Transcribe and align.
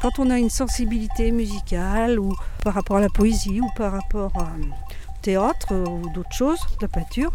quand 0.00 0.18
on 0.18 0.30
a 0.30 0.38
une 0.38 0.50
sensibilité 0.50 1.30
musicale 1.30 2.18
ou 2.18 2.34
par 2.64 2.74
rapport 2.74 2.96
à 2.96 3.00
la 3.00 3.10
poésie 3.10 3.60
ou 3.60 3.68
par 3.76 3.92
rapport 3.92 4.32
au 4.34 5.20
théâtre 5.20 5.74
ou 5.74 6.08
d'autres 6.10 6.32
choses, 6.32 6.60
la 6.80 6.88
peinture, 6.88 7.32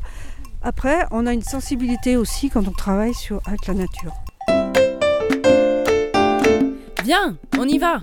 après 0.63 1.05
on 1.11 1.27
a 1.27 1.33
une 1.33 1.43
sensibilité 1.43 2.17
aussi 2.17 2.49
quand 2.49 2.67
on 2.67 2.71
travaille 2.71 3.13
sur, 3.13 3.39
avec 3.45 3.67
la 3.67 3.75
nature. 3.75 4.13
Viens, 7.03 7.37
on 7.59 7.67
y 7.67 7.77
va 7.77 8.01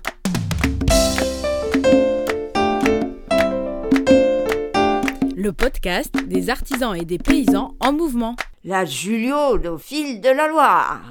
Le 5.36 5.52
podcast 5.52 6.14
des 6.28 6.50
artisans 6.50 6.94
et 6.94 7.04
des 7.04 7.18
paysans 7.18 7.74
en 7.80 7.92
mouvement. 7.92 8.36
La 8.64 8.84
Juliaude 8.84 9.66
au 9.66 9.78
fil 9.78 10.20
de 10.20 10.28
la 10.28 10.46
Loire. 10.46 11.02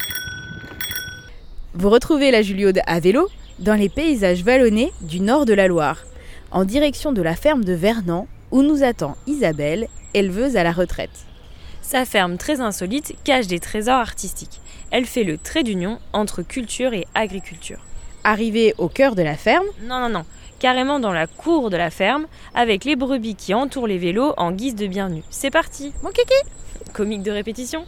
Vous 1.74 1.90
retrouvez 1.90 2.31
la 2.31 2.41
Juliaude 2.41 2.80
à 2.88 3.02
vélo 3.02 3.27
dans 3.62 3.76
les 3.76 3.90
paysages 3.90 4.44
vallonnés 4.44 4.92
du 5.02 5.20
nord 5.22 5.46
de 5.46 5.54
la 5.54 5.68
Loire, 5.68 6.04
en 6.52 6.66
direction 6.66 7.14
de 7.14 7.22
la 7.22 7.36
ferme 7.36 7.64
de 7.64 7.74
Vernan, 7.74 8.28
où 8.52 8.62
nous 8.64 8.84
attend 8.84 9.16
Isabelle, 9.28 9.88
éleveuse 10.14 10.58
à 10.58 10.64
la 10.64 10.72
retraite. 10.72 11.26
Sa 11.82 12.06
ferme 12.06 12.38
très 12.38 12.62
insolite 12.62 13.16
cache 13.24 13.48
des 13.48 13.60
trésors 13.60 14.00
artistiques. 14.00 14.62
Elle 14.92 15.06
fait 15.06 15.24
le 15.24 15.38
trait 15.38 15.64
d'union 15.64 16.00
entre 16.14 16.42
culture 16.42 16.94
et 16.94 17.08
agriculture. 17.16 17.80
Arrivée 18.24 18.74
au 18.78 18.88
cœur 18.88 19.16
de 19.16 19.24
la 19.24 19.36
ferme 19.36 19.66
Non, 19.84 20.00
non, 20.00 20.09
non. 20.09 20.26
Carrément 20.59 21.00
dans 21.00 21.12
la 21.12 21.26
cour 21.28 21.70
de 21.70 21.78
la 21.78 21.90
ferme, 21.90 22.28
avec 22.54 22.86
les 22.86 22.96
brebis 22.96 23.36
qui 23.36 23.54
entourent 23.54 23.88
les 23.88 23.98
vélos 23.98 24.34
en 24.38 24.52
guise 24.52 24.76
de 24.76 24.86
bienvenue. 24.86 25.23
C'est 25.32 25.50
parti 25.50 25.94
Mon 26.04 26.09
kiki 26.09 26.34
Comique 26.94 27.23
de 27.23 27.32
répétition 27.32 27.86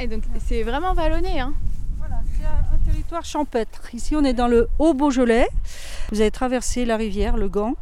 Et 0.00 0.06
donc 0.06 0.22
c'est 0.46 0.62
vraiment 0.62 0.94
vallonné, 0.94 1.40
hein 1.40 1.52
Voilà, 1.98 2.20
c'est 2.36 2.44
un, 2.44 2.74
un 2.74 2.97
territoire 3.08 3.24
champêtre. 3.24 3.94
Ici, 3.94 4.16
on 4.16 4.24
est 4.24 4.34
dans 4.34 4.48
le 4.48 4.68
Haut-Beaujolais. 4.78 5.48
Vous 6.12 6.20
avez 6.20 6.30
traversé 6.30 6.84
la 6.84 6.98
rivière, 6.98 7.38
le 7.38 7.48
Gant. 7.48 7.74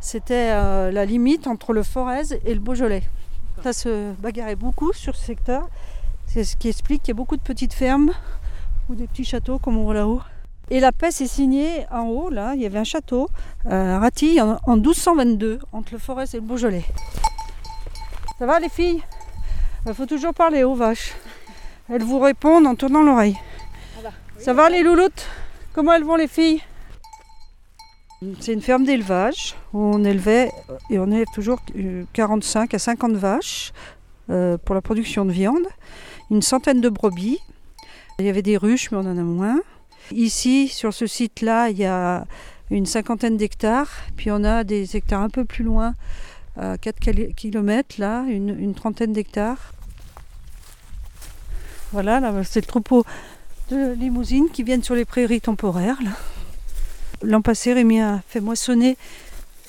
C'était 0.00 0.50
euh, 0.52 0.90
la 0.90 1.06
limite 1.06 1.46
entre 1.46 1.72
le 1.72 1.82
Forez 1.82 2.34
et 2.44 2.52
le 2.52 2.60
Beaujolais. 2.60 3.02
Ça 3.62 3.72
se 3.72 4.12
bagarrait 4.20 4.56
beaucoup 4.56 4.92
sur 4.92 5.16
ce 5.16 5.24
secteur. 5.24 5.68
C'est 6.26 6.44
ce 6.44 6.56
qui 6.56 6.68
explique 6.68 7.02
qu'il 7.02 7.12
y 7.12 7.16
a 7.16 7.16
beaucoup 7.16 7.36
de 7.36 7.42
petites 7.42 7.72
fermes 7.72 8.10
ou 8.90 8.94
des 8.94 9.06
petits 9.06 9.24
châteaux 9.24 9.58
comme 9.58 9.78
on 9.78 9.84
voit 9.84 9.94
là-haut. 9.94 10.20
Et 10.70 10.80
la 10.80 10.92
paix 10.92 11.10
s'est 11.10 11.26
signée 11.26 11.86
en 11.90 12.02
haut, 12.02 12.28
là, 12.28 12.52
il 12.54 12.60
y 12.60 12.66
avait 12.66 12.78
un 12.78 12.84
château 12.84 13.28
euh, 13.66 13.98
à 13.98 14.10
en, 14.42 14.58
en 14.66 14.76
1222, 14.76 15.60
entre 15.72 15.92
le 15.92 15.98
Forez 15.98 16.24
et 16.34 16.36
le 16.36 16.42
Beaujolais. 16.42 16.84
Ça 18.38 18.44
va 18.44 18.60
les 18.60 18.68
filles? 18.68 19.02
Il 19.86 19.94
faut 19.94 20.06
toujours 20.06 20.34
parler 20.34 20.62
aux 20.62 20.74
vaches. 20.74 21.14
Elles 21.90 22.02
vous 22.02 22.18
répondent 22.18 22.66
en 22.66 22.74
tournant 22.74 23.02
l'oreille. 23.02 23.38
Ça 24.44 24.52
va 24.52 24.68
les 24.68 24.82
louloutes? 24.82 25.26
Comment 25.72 25.94
elles 25.94 26.04
vont 26.04 26.16
les 26.16 26.28
filles? 26.28 26.60
C'est 28.40 28.52
une 28.52 28.60
ferme 28.60 28.84
d'élevage 28.84 29.54
où 29.72 29.78
on 29.78 30.04
élevait 30.04 30.50
et 30.90 30.98
on 30.98 31.10
élève 31.10 31.28
toujours 31.34 31.60
euh, 31.78 32.04
45 32.12 32.74
à 32.74 32.78
50 32.78 33.12
vaches 33.12 33.72
euh, 34.28 34.58
pour 34.58 34.74
la 34.74 34.82
production 34.82 35.24
de 35.24 35.32
viande, 35.32 35.66
une 36.30 36.42
centaine 36.42 36.82
de 36.82 36.90
brebis. 36.90 37.38
Il 38.18 38.26
y 38.26 38.28
avait 38.28 38.42
des 38.42 38.58
ruches 38.58 38.90
mais 38.90 38.98
on 38.98 39.10
en 39.10 39.16
a 39.16 39.22
moins. 39.22 39.62
Ici 40.12 40.68
sur 40.68 40.92
ce 40.92 41.06
site-là 41.06 41.70
il 41.70 41.78
y 41.78 41.86
a 41.86 42.26
une 42.70 42.84
cinquantaine 42.84 43.38
d'hectares, 43.38 43.88
puis 44.14 44.30
on 44.30 44.44
a 44.44 44.62
des 44.62 44.94
hectares 44.94 45.22
un 45.22 45.30
peu 45.30 45.46
plus 45.46 45.64
loin, 45.64 45.94
à 46.60 46.76
4 46.76 47.00
km 47.34 47.94
là, 47.96 48.26
une, 48.28 48.50
une 48.60 48.74
trentaine 48.74 49.14
d'hectares. 49.14 49.72
Voilà, 51.92 52.18
là, 52.18 52.42
c'est 52.42 52.60
le 52.60 52.66
troupeau 52.66 53.04
de 53.70 53.92
limousines 53.94 54.48
qui 54.52 54.62
viennent 54.62 54.82
sur 54.82 54.94
les 54.94 55.04
prairies 55.04 55.40
temporaires. 55.40 55.98
L'an 57.22 57.40
passé, 57.42 57.72
Rémi 57.72 58.00
a 58.00 58.20
fait 58.28 58.40
moissonner 58.40 58.96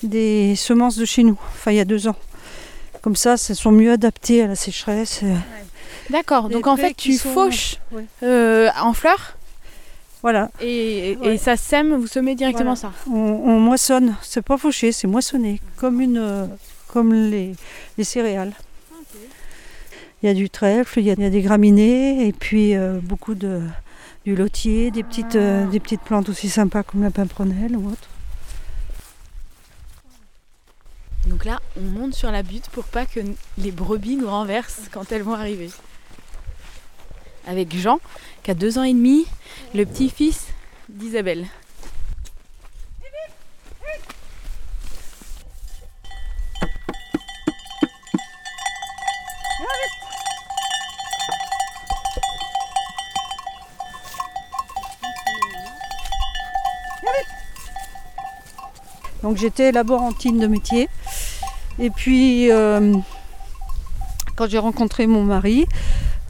des 0.02 0.54
semences 0.56 0.96
de 0.96 1.04
chez 1.04 1.22
nous, 1.22 1.38
enfin 1.54 1.70
il 1.72 1.76
y 1.76 1.80
a 1.80 1.84
deux 1.84 2.06
ans. 2.08 2.16
Comme 3.02 3.16
ça, 3.16 3.36
elles 3.48 3.56
sont 3.56 3.72
mieux 3.72 3.92
adaptées 3.92 4.42
à 4.42 4.46
la 4.48 4.56
sécheresse. 4.56 5.20
euh, 5.22 5.34
D'accord, 6.10 6.48
donc 6.48 6.66
en 6.66 6.76
fait 6.76 6.94
tu 6.94 7.14
sont- 7.14 7.30
fauches 7.32 7.76
Ouais. 7.92 8.04
euh, 8.22 8.68
en 8.80 8.92
fleurs 8.92 9.36
Voilà, 10.22 10.50
et, 10.60 11.12
et 11.12 11.16
Ouais. 11.16 11.38
ça 11.38 11.56
sème, 11.56 11.94
vous 11.94 12.06
semez 12.08 12.34
directement 12.34 12.74
Voilà. 12.74 12.94
ça. 12.96 13.10
on, 13.10 13.14
on 13.16 13.60
moissonne. 13.60 14.16
C'est 14.22 14.42
pas 14.42 14.58
fauché, 14.58 14.90
c'est 14.92 15.06
moissonné, 15.06 15.60
comme, 15.76 16.00
une, 16.00 16.18
euh, 16.18 16.46
comme 16.88 17.14
les, 17.14 17.52
les 17.96 18.04
céréales. 18.04 18.52
Il 20.22 20.26
y 20.26 20.28
a 20.28 20.34
du 20.34 20.50
trèfle, 20.50 20.98
il 20.98 21.06
y 21.06 21.10
a, 21.10 21.14
il 21.14 21.22
y 21.22 21.26
a 21.26 21.30
des 21.30 21.42
graminées, 21.42 22.26
et 22.26 22.32
puis 22.32 22.74
euh, 22.74 22.98
beaucoup 23.00 23.34
de 23.34 23.60
du 24.26 24.34
lotier, 24.34 24.90
des 24.90 25.04
petites, 25.04 25.36
euh, 25.36 25.66
des 25.68 25.78
petites 25.78 26.00
plantes 26.00 26.28
aussi 26.28 26.48
sympas 26.48 26.82
comme 26.82 27.02
la 27.02 27.12
pimprenelle 27.12 27.76
ou 27.76 27.92
autre. 27.92 28.08
Donc 31.28 31.44
là, 31.44 31.60
on 31.76 31.82
monte 31.82 32.12
sur 32.12 32.32
la 32.32 32.42
butte 32.42 32.68
pour 32.70 32.84
pas 32.84 33.06
que 33.06 33.20
les 33.56 33.70
brebis 33.70 34.16
nous 34.16 34.28
renversent 34.28 34.88
quand 34.90 35.12
elles 35.12 35.22
vont 35.22 35.34
arriver. 35.34 35.70
Avec 37.46 37.76
Jean, 37.76 38.00
qui 38.42 38.50
a 38.50 38.54
deux 38.54 38.78
ans 38.78 38.82
et 38.82 38.94
demi, 38.94 39.26
le 39.74 39.86
petit-fils 39.86 40.48
d'Isabelle. 40.88 41.46
Donc 59.26 59.38
j'étais 59.38 59.72
laborantine 59.72 60.38
de 60.38 60.46
métier. 60.46 60.88
Et 61.80 61.90
puis 61.90 62.48
euh, 62.52 62.94
quand 64.36 64.48
j'ai 64.48 64.58
rencontré 64.58 65.08
mon 65.08 65.24
mari, 65.24 65.66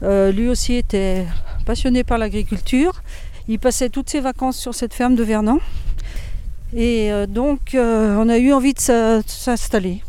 euh, 0.01 0.31
lui 0.31 0.49
aussi 0.49 0.73
était 0.73 1.27
passionné 1.63 2.03
par 2.03 2.17
l'agriculture. 2.17 3.03
Il 3.47 3.59
passait 3.59 3.89
toutes 3.89 4.09
ses 4.09 4.19
vacances 4.19 4.57
sur 4.57 4.73
cette 4.73 4.95
ferme 4.95 5.13
de 5.13 5.21
Vernon. 5.23 5.59
Et 6.75 7.11
euh, 7.11 7.27
donc 7.27 7.59
on 7.75 8.29
a 8.29 8.37
eu 8.39 8.51
envie 8.51 8.73
de 8.73 8.79
s'installer. 8.79 10.01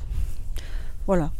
Voilà. 1.07 1.31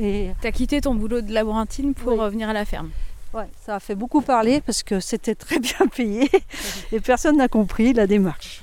Et 0.00 0.30
T'as 0.40 0.52
quitté 0.52 0.80
ton 0.80 0.94
boulot 0.94 1.22
de 1.22 1.32
laborantine 1.34 1.92
pour 1.92 2.12
Oui. 2.12 2.20
euh, 2.20 2.28
venir 2.28 2.48
à 2.48 2.52
la 2.52 2.64
ferme. 2.64 2.90
Ouais, 3.34 3.48
ça 3.60 3.76
a 3.76 3.80
fait 3.80 3.94
beaucoup 3.94 4.20
parler 4.20 4.60
parce 4.60 4.82
que 4.82 5.00
c'était 5.00 5.34
très 5.34 5.58
bien 5.58 5.86
payé 5.96 6.28
et 6.92 7.00
personne 7.00 7.36
n'a 7.36 7.48
compris 7.48 7.92
la 7.92 8.06
démarche. 8.06 8.62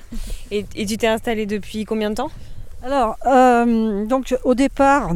et, 0.50 0.66
et 0.74 0.86
tu 0.86 0.96
t'es 0.96 1.06
installé 1.08 1.46
depuis 1.46 1.84
combien 1.84 2.10
de 2.10 2.16
temps? 2.16 2.30
Alors, 2.82 3.16
euh, 3.26 4.06
donc 4.06 4.36
au 4.44 4.54
départ, 4.54 5.12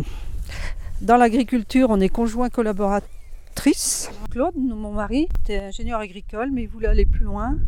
dans 1.00 1.16
l'agriculture, 1.16 1.88
on 1.90 2.00
est 2.00 2.08
conjoint 2.08 2.48
collaboratrice. 2.50 4.10
Claude, 4.30 4.56
mon 4.56 4.92
mari, 4.92 5.28
était 5.42 5.58
ingénieur 5.58 6.00
agricole, 6.00 6.50
mais 6.52 6.62
il 6.62 6.68
voulait 6.68 6.88
aller 6.88 7.06
plus 7.06 7.24
loin. 7.24 7.58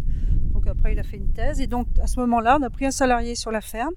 Donc 0.52 0.66
après, 0.66 0.92
il 0.92 0.98
a 0.98 1.02
fait 1.02 1.16
une 1.16 1.32
thèse. 1.32 1.60
Et 1.60 1.66
donc, 1.66 1.86
à 2.02 2.06
ce 2.06 2.18
moment-là, 2.20 2.58
on 2.60 2.62
a 2.62 2.70
pris 2.70 2.86
un 2.86 2.90
salarié 2.90 3.34
sur 3.34 3.50
la 3.50 3.60
ferme. 3.60 3.94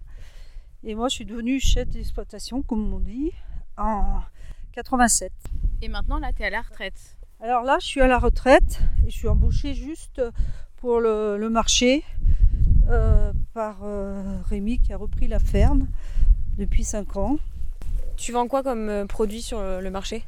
Et 0.83 0.95
moi, 0.95 1.07
je 1.09 1.15
suis 1.15 1.25
devenue 1.25 1.59
chef 1.59 1.89
d'exploitation, 1.89 2.61
comme 2.61 2.93
on 2.93 2.99
dit, 2.99 3.31
en 3.77 4.19
87. 4.73 5.31
Et 5.81 5.87
maintenant, 5.87 6.19
là, 6.19 6.31
t'es 6.31 6.45
à 6.45 6.49
la 6.49 6.61
retraite. 6.61 7.14
Alors 7.41 7.63
là, 7.63 7.77
je 7.81 7.85
suis 7.85 8.01
à 8.01 8.07
la 8.07 8.17
retraite 8.17 8.79
et 9.05 9.09
je 9.09 9.15
suis 9.15 9.27
embauchée 9.27 9.73
juste 9.73 10.21
pour 10.77 10.99
le, 10.99 11.37
le 11.37 11.49
marché 11.49 12.03
euh, 12.89 13.33
par 13.53 13.79
euh, 13.83 14.21
Rémi 14.49 14.79
qui 14.79 14.93
a 14.93 14.97
repris 14.97 15.27
la 15.27 15.39
ferme 15.39 15.87
depuis 16.57 16.83
5 16.83 17.17
ans. 17.17 17.37
Tu 18.15 18.31
vends 18.31 18.47
quoi 18.47 18.63
comme 18.63 18.89
euh, 18.89 19.05
produit 19.05 19.41
sur 19.41 19.61
le 19.61 19.81
le 19.81 19.89
marché? 19.89 20.23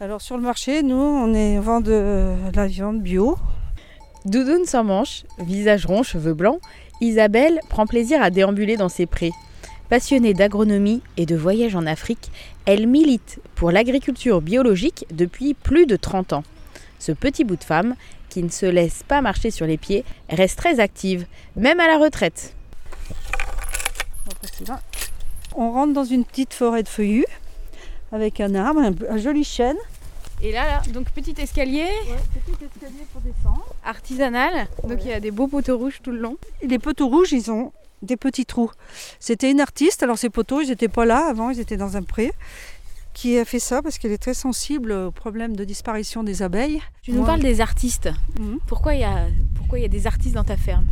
Alors 0.00 0.20
sur 0.20 0.36
le 0.36 0.42
marché, 0.42 0.82
nous, 0.82 0.96
on, 0.96 1.34
est, 1.34 1.58
on 1.58 1.62
vend 1.62 1.80
de 1.80 2.34
la 2.54 2.66
viande 2.66 3.00
bio. 3.00 3.38
Doudoune 4.24 4.64
sans 4.64 4.82
manche, 4.82 5.24
visage 5.38 5.86
rond, 5.86 6.02
cheveux 6.02 6.34
blancs, 6.34 6.60
Isabelle 7.00 7.60
prend 7.68 7.86
plaisir 7.86 8.20
à 8.22 8.30
déambuler 8.30 8.76
dans 8.76 8.88
ses 8.88 9.06
prés. 9.06 9.32
Passionnée 9.90 10.34
d'agronomie 10.34 11.02
et 11.16 11.26
de 11.26 11.34
voyage 11.34 11.74
en 11.74 11.84
Afrique, 11.84 12.30
elle 12.64 12.86
milite 12.86 13.40
pour 13.56 13.72
l'agriculture 13.72 14.40
biologique 14.40 15.04
depuis 15.10 15.52
plus 15.52 15.84
de 15.84 15.96
30 15.96 16.32
ans. 16.32 16.44
Ce 17.00 17.10
petit 17.10 17.42
bout 17.42 17.56
de 17.56 17.64
femme, 17.64 17.96
qui 18.28 18.44
ne 18.44 18.50
se 18.50 18.66
laisse 18.66 19.02
pas 19.02 19.20
marcher 19.20 19.50
sur 19.50 19.66
les 19.66 19.78
pieds, 19.78 20.04
reste 20.28 20.56
très 20.56 20.78
active, 20.78 21.26
même 21.56 21.80
à 21.80 21.88
la 21.88 21.98
retraite. 21.98 22.54
On 25.56 25.72
rentre 25.72 25.92
dans 25.92 26.04
une 26.04 26.24
petite 26.24 26.54
forêt 26.54 26.84
de 26.84 26.88
feuillus 26.88 27.26
avec 28.12 28.40
un 28.40 28.54
arbre, 28.54 28.80
un, 28.80 28.94
un 29.08 29.18
joli 29.18 29.42
chêne. 29.42 29.76
Et 30.40 30.52
là, 30.52 30.66
là, 30.66 30.82
donc 30.92 31.10
petit 31.10 31.34
escalier 31.36 31.88
petit 32.32 32.64
escalier 32.64 33.04
pour 33.12 33.22
descendre. 33.22 33.74
artisanal, 33.84 34.68
donc 34.84 35.00
il 35.04 35.10
y 35.10 35.12
a 35.12 35.18
des 35.18 35.32
beaux 35.32 35.48
poteaux 35.48 35.76
rouges 35.76 35.98
tout 36.00 36.12
le 36.12 36.18
long. 36.18 36.36
Et 36.62 36.68
les 36.68 36.78
poteaux 36.78 37.08
rouges, 37.08 37.32
ils 37.32 37.50
ont 37.50 37.72
des 38.02 38.16
petits 38.16 38.46
trous. 38.46 38.70
C'était 39.18 39.50
une 39.50 39.60
artiste, 39.60 40.02
alors 40.02 40.18
ces 40.18 40.30
poteaux, 40.30 40.60
ils 40.60 40.68
n'étaient 40.68 40.88
pas 40.88 41.04
là 41.04 41.26
avant, 41.28 41.50
ils 41.50 41.60
étaient 41.60 41.76
dans 41.76 41.96
un 41.96 42.02
pré, 42.02 42.32
qui 43.12 43.38
a 43.38 43.44
fait 43.44 43.58
ça 43.58 43.82
parce 43.82 43.98
qu'elle 43.98 44.12
est 44.12 44.22
très 44.22 44.34
sensible 44.34 44.92
au 44.92 45.10
problème 45.10 45.56
de 45.56 45.64
disparition 45.64 46.22
des 46.22 46.42
abeilles. 46.42 46.80
Tu 47.02 47.12
nous 47.12 47.24
parles 47.24 47.40
des 47.40 47.60
artistes. 47.60 48.10
Mhm. 48.38 48.58
Pourquoi 48.66 48.94
il 48.94 49.00
y 49.00 49.04
a, 49.04 49.26
Pourquoi 49.56 49.78
il 49.78 49.82
y 49.82 49.84
a 49.84 49.88
des 49.88 50.06
artistes 50.06 50.34
dans 50.34 50.44
ta 50.44 50.56
ferme? 50.56 50.86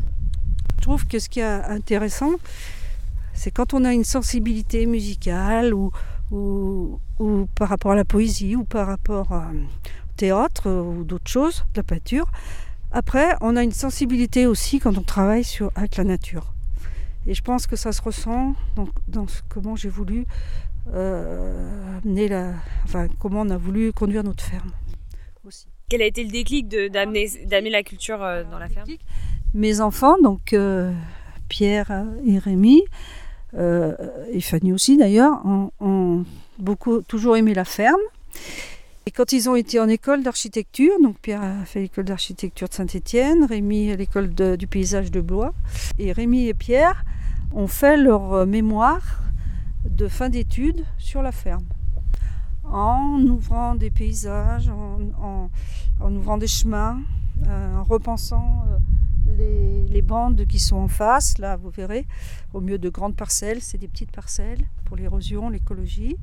Je 0.76 0.82
trouve 0.82 1.06
que 1.06 1.18
ce 1.18 1.28
qui 1.28 1.40
est 1.40 1.44
intéressant, 1.44 2.32
c'est 3.34 3.50
quand 3.50 3.74
on 3.74 3.84
a 3.84 3.92
une 3.92 4.04
sensibilité 4.04 4.86
musicale 4.86 5.74
ou, 5.74 5.90
ou, 6.30 7.00
ou 7.18 7.46
par 7.54 7.68
rapport 7.68 7.92
à 7.92 7.96
la 7.96 8.04
poésie 8.04 8.56
ou 8.56 8.64
par 8.64 8.86
rapport 8.86 9.30
au 9.30 10.14
théâtre 10.16 10.70
ou 10.70 11.04
d'autres 11.04 11.30
choses, 11.30 11.64
de 11.74 11.80
la 11.80 11.82
peinture. 11.84 12.26
Après, 12.90 13.34
on 13.40 13.54
a 13.56 13.62
une 13.62 13.72
sensibilité 13.72 14.46
aussi 14.46 14.80
quand 14.80 14.96
on 14.96 15.02
travaille 15.02 15.44
sur, 15.44 15.70
avec 15.74 15.96
la 15.96 16.04
nature. 16.04 16.52
Et 17.26 17.34
je 17.34 17.42
pense 17.42 17.66
que 17.66 17.76
ça 17.76 17.92
se 17.92 18.00
ressent 18.00 18.54
dans, 18.76 18.88
dans 19.06 19.26
ce, 19.26 19.42
comment 19.48 19.76
j'ai 19.76 19.88
voulu 19.88 20.24
euh, 20.94 21.98
amener 21.98 22.28
la, 22.28 22.54
enfin, 22.84 23.08
comment 23.18 23.42
on 23.42 23.50
a 23.50 23.58
voulu 23.58 23.92
conduire 23.92 24.24
notre 24.24 24.42
ferme 24.42 24.70
aussi. 25.44 25.66
Quel 25.90 26.02
a 26.02 26.06
été 26.06 26.22
le 26.24 26.30
déclic 26.30 26.68
d'amener 26.68 27.70
la 27.70 27.82
culture 27.82 28.22
euh, 28.22 28.44
dans 28.44 28.58
la 28.58 28.68
ferme? 28.68 28.88
Mes 29.54 29.80
enfants, 29.80 30.16
donc 30.22 30.52
euh, 30.52 30.92
Pierre 31.48 32.06
et 32.24 32.38
Rémi, 32.38 32.82
et 33.54 34.40
Fanny 34.40 34.72
aussi 34.72 34.98
d'ailleurs, 34.98 35.40
ont, 35.44 35.70
ont 35.80 36.24
beaucoup 36.58 37.00
toujours 37.02 37.36
aimé 37.36 37.54
la 37.54 37.64
ferme. 37.64 38.00
Et 39.08 39.10
quand 39.10 39.32
ils 39.32 39.48
ont 39.48 39.56
été 39.56 39.80
en 39.80 39.88
école 39.88 40.22
d'architecture, 40.22 40.92
donc 41.02 41.16
Pierre 41.20 41.42
a 41.42 41.64
fait 41.64 41.80
l'école 41.80 42.04
d'architecture 42.04 42.68
de 42.68 42.74
Saint-Étienne, 42.74 43.42
Rémi 43.42 43.96
l'école 43.96 44.34
du 44.34 44.66
paysage 44.66 45.10
de 45.10 45.22
Blois, 45.22 45.54
et 45.98 46.12
Rémi 46.12 46.46
et 46.48 46.52
Pierre 46.52 47.06
ont 47.54 47.68
fait 47.68 47.96
leur 47.96 48.46
mémoire 48.46 49.22
de 49.88 50.08
fin 50.08 50.28
d'études 50.28 50.84
sur 50.98 51.22
la 51.22 51.32
ferme. 51.32 51.64
En 52.64 53.18
ouvrant 53.22 53.76
des 53.76 53.90
paysages, 53.90 54.68
en, 54.68 55.48
ouvrant 56.04 56.36
des 56.36 56.46
chemins, 56.46 57.00
euh, 57.46 57.76
en 57.76 57.84
repensant 57.84 58.66
euh, 58.68 58.76
les, 59.38 59.86
les 59.88 60.02
bandes 60.02 60.44
qui 60.44 60.58
sont 60.58 60.76
en 60.76 60.88
face, 60.88 61.38
là 61.38 61.56
vous 61.56 61.70
verrez, 61.70 62.06
au 62.52 62.60
milieu 62.60 62.76
de 62.76 62.90
grandes 62.90 63.16
parcelles, 63.16 63.62
c'est 63.62 63.78
des 63.78 63.88
petites 63.88 64.12
parcelles 64.12 64.66
pour 64.84 64.98
l'érosion, 64.98 65.48
l'écologie. 65.48 66.18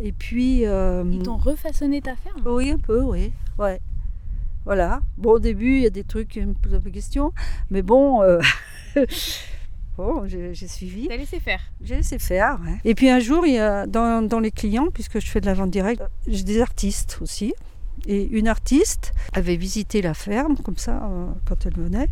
Et 0.00 0.12
puis... 0.12 0.66
euh, 0.66 1.04
Ils 1.10 1.22
t'ont 1.22 1.36
refaçonné 1.36 2.00
ta 2.00 2.16
ferme 2.16 2.42
oui, 2.46 2.70
un 2.70 2.78
peu, 2.78 3.00
oui. 3.02 3.32
Ouais. 3.58 3.80
Voilà. 4.64 5.00
Bon, 5.18 5.32
au 5.32 5.38
début, 5.38 5.76
il 5.76 5.82
y 5.82 5.86
a 5.86 5.90
des 5.90 6.04
trucs 6.04 6.28
qui 6.28 6.40
me 6.40 6.54
posent 6.54 6.74
un 6.74 6.80
peu 6.80 6.90
question. 6.90 7.32
Mais 7.70 7.82
bon, 7.82 8.22
euh, 8.22 8.40
bon 9.96 10.26
j'ai 10.26 10.54
suivi. 10.68 11.06
T'as 11.08 11.16
laissé 11.16 11.38
faire 11.40 11.60
J'ai 11.82 11.96
laissé 11.96 12.18
faire. 12.18 12.58
ouais. 12.64 12.78
Et 12.84 12.94
puis 12.94 13.08
un 13.10 13.20
jour, 13.20 13.46
il 13.46 13.54
y 13.54 13.58
a, 13.58 13.86
dans, 13.86 14.26
dans 14.26 14.40
les 14.40 14.50
clients, 14.50 14.88
puisque 14.92 15.20
je 15.20 15.26
fais 15.26 15.40
de 15.40 15.46
la 15.46 15.54
vente 15.54 15.70
directe, 15.70 16.02
j'ai 16.26 16.42
des 16.42 16.60
artistes 16.60 17.18
aussi. 17.20 17.54
Et 18.06 18.26
une 18.36 18.48
artiste 18.48 19.12
avait 19.32 19.56
visité 19.56 20.02
la 20.02 20.14
ferme, 20.14 20.56
comme 20.58 20.76
ça, 20.76 21.04
euh, 21.04 21.26
quand 21.46 21.64
elle 21.66 21.74
venait. 21.74 22.08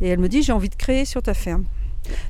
Et 0.00 0.08
elle 0.08 0.18
me 0.20 0.28
dit 0.28 0.42
J'ai 0.42 0.52
envie 0.52 0.68
de 0.68 0.74
créer 0.76 1.04
sur 1.06 1.22
ta 1.22 1.32
ferme. 1.34 1.64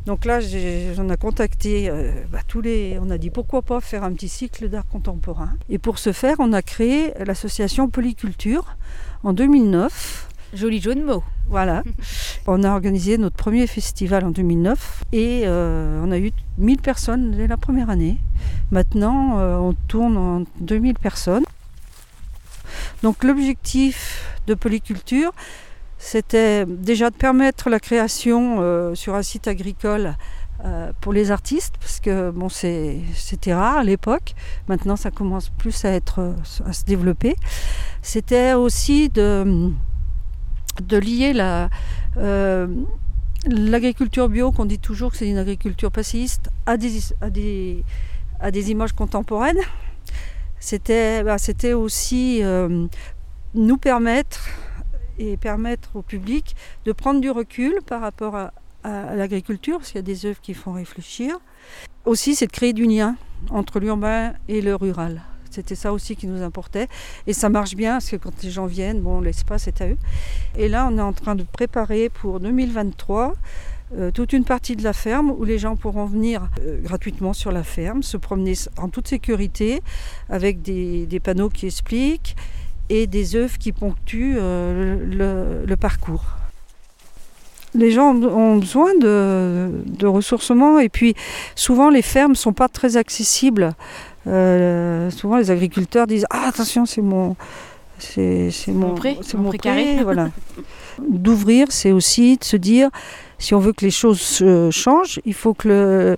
Donc 0.07 0.25
là, 0.25 0.41
j'en 0.41 1.09
ai 1.09 1.17
contacté 1.17 1.89
euh, 1.89 2.13
bah, 2.31 2.41
tous 2.47 2.61
les. 2.61 2.99
On 3.01 3.11
a 3.11 3.19
dit 3.19 3.31
pourquoi 3.31 3.63
pas 3.63 3.81
faire 3.81 4.05
un 4.05 4.13
petit 4.13 4.29
cycle 4.29 4.69
d'art 4.69 4.87
contemporain. 4.87 5.51
Et 5.69 5.79
pour 5.79 5.99
ce 5.99 6.13
faire, 6.13 6.37
on 6.39 6.53
a 6.53 6.63
créé 6.63 7.13
l'association 7.25 7.89
Polyculture 7.89 8.77
en 9.23 9.33
2009. 9.33 10.29
Joli 10.55 10.81
jeu 10.81 10.95
de 10.95 11.03
mots. 11.03 11.25
Voilà. 11.49 11.83
on 12.47 12.63
a 12.63 12.71
organisé 12.71 13.19
notre 13.19 13.37
premier 13.37 13.67
festival 13.67 14.25
en 14.25 14.31
2009 14.31 15.05
et 15.13 15.43
euh, 15.45 16.01
on 16.05 16.13
a 16.13 16.19
eu 16.19 16.31
1000 16.59 16.81
personnes 16.81 17.33
dès 17.33 17.47
la 17.47 17.57
première 17.57 17.91
année. 17.91 18.19
Maintenant, 18.71 19.39
euh, 19.39 19.57
on 19.57 19.75
tourne 19.89 20.17
en 20.17 20.45
2000 20.61 20.95
personnes. 20.95 21.45
Donc 23.03 23.25
l'objectif 23.25 24.25
de 24.47 24.55
Polyculture, 24.55 25.33
c'était 26.05 26.67
déjà 26.67 27.09
de 27.09 27.17
permettre 27.17 27.71
la 27.71 27.81
création 27.81 28.59
euh, 28.61 28.95
sur 28.95 29.15
un 29.15 29.23
site 29.23 29.49
agricole 29.49 30.17
euh, 30.63 30.93
pour 31.01 31.15
les 31.15 31.31
artistes, 31.31 31.77
parce 31.81 31.99
que 31.99 32.31
bon, 32.31 32.51
c'était 32.51 33.55
rare 33.55 33.79
à 33.79 33.85
l'époque. 33.85 34.35
Maintenant, 34.69 34.97
ça 34.97 35.11
commence 35.11 35.49
plus 35.49 35.87
à, 35.87 35.93
être, 35.93 36.19
euh, 36.21 36.35
à 36.67 36.75
se 36.75 36.85
développer. 36.85 37.37
C'était 38.03 38.53
aussi 38.53 39.09
de, 39.09 39.73
de 40.83 40.97
lier 40.99 41.33
la, 41.33 41.71
l'agriculture 43.47 44.29
bio, 44.29 44.53
qu'on 44.53 44.67
dit 44.67 44.79
toujours 44.79 45.11
que 45.11 45.17
c'est 45.17 45.31
une 45.31 45.39
agriculture 45.39 45.91
passiviste, 45.91 46.51
à 46.67 46.77
des, 46.77 46.99
à 47.23 47.31
des, 47.31 47.83
à 48.41 48.51
des 48.51 48.71
images 48.71 48.93
contemporaines. 48.93 49.63
C'était, 50.61 51.23
bah, 51.23 51.37
aussi 51.75 52.43
nous 53.55 53.79
permettre 53.79 54.41
et 55.19 55.37
permettre 55.37 55.97
au 55.97 56.03
public 56.03 56.55
de 56.85 56.93
prendre 56.93 57.21
du 57.21 57.31
recul 57.31 57.81
par 57.87 58.01
rapport 58.01 58.37
à, 58.37 58.53
l'agriculture, 58.85 59.79
parce 59.79 59.93
qu'il 59.93 59.97
y 59.97 60.01
a 60.01 60.03
des 60.03 60.27
œuvres 60.27 60.41
qui 60.43 60.53
font 60.53 60.73
réfléchir. 60.73 61.39
Aussi, 62.05 62.35
c'est 62.35 62.47
de 62.47 62.53
créer 62.53 62.75
du 62.75 62.85
lien 62.85 63.17
entre 63.49 63.81
l'urbain 63.81 64.35
et 64.47 64.61
le 64.61 64.75
rural. 64.75 65.23
C'était 65.51 65.75
ça 65.75 65.91
aussi 65.91 66.17
qui 66.17 66.27
nous 66.27 66.43
importait. 66.43 66.89
Et 67.27 67.33
ça 67.33 67.49
marche 67.49 67.77
bien, 67.77 67.93
parce 67.93 68.11
que 68.11 68.17
quand 68.17 68.43
les 68.43 68.51
gens 68.51 68.67
viennent, 68.67 69.01
bon, 69.01 69.23
l'espace 69.23 69.69
est 69.69 69.81
à 69.81 69.89
eux. 69.89 69.97
Et 70.59 70.69
là, 70.69 70.87
on 70.91 70.99
est 70.99 71.01
en 71.01 71.15
train 71.15 71.35
de 71.35 71.45
préparer 71.45 72.11
pour 72.11 72.41
2023 72.41 73.35
euh, 73.97 74.11
toute 74.11 74.33
une 74.33 74.45
partie 74.45 74.77
de 74.77 74.83
la 74.83 74.93
ferme 74.93 75.31
où 75.31 75.45
les 75.45 75.59
gens 75.59 75.77
pourront 75.77 76.07
venir 76.07 76.49
euh, 76.61 76.81
gratuitement 76.83 77.33
sur 77.33 77.53
la 77.53 77.63
ferme, 77.63 78.03
se 78.03 78.17
promener 78.17 78.55
en 78.77 78.89
toute 78.89 79.09
sécurité, 79.09 79.83
avec 80.29 80.61
des 80.63 81.21
panneaux 81.23 81.49
qui 81.49 81.67
expliquent 81.67 82.37
et 82.91 83.07
des 83.07 83.37
œuvres 83.37 83.59
qui 83.59 83.73
ponctuent 83.73 84.37
euh, 84.39 84.99
le, 85.61 85.67
le 85.67 85.77
parcours. 85.77 86.25
Les 87.75 87.91
gens 87.91 88.15
ont 88.15 88.57
besoin 88.59 88.95
de, 89.01 89.69
de 89.87 90.07
ressourcement 90.07 90.79
et 90.79 90.89
puis 90.89 91.15
souvent 91.57 91.91
les 91.91 92.03
fermes 92.03 92.33
ne 92.33 92.37
sont 92.37 92.53
pas 92.53 92.69
très 92.69 92.97
accessibles. 92.97 93.73
Euh, 94.27 95.11
souvent 95.11 95.39
les 95.39 95.51
agriculteurs 95.51 96.07
disent 96.07 96.27
Ah 96.31 96.47
attention 96.49 96.87
c'est 96.87 97.03
mon 97.03 97.37
c'est 97.99 98.51
Mon 98.69 98.75
mon, 98.75 98.89
mon 98.89 98.95
pré 98.95 99.17
pré, 99.49 99.59
carré. 99.59 99.97
voilà. 100.05 100.31
D'ouvrir 101.09 101.67
c'est 101.71 101.91
aussi 101.91 102.37
de 102.37 102.45
se 102.45 102.57
dire 102.57 102.91
si 103.39 103.55
on 103.55 103.59
veut 103.59 103.73
que 103.73 103.85
les 103.85 103.91
choses 103.91 104.39
euh, 104.43 104.71
changent, 104.71 105.21
il 105.25 105.35
faut 105.35 105.53
que 105.55 105.69
le- 105.69 106.17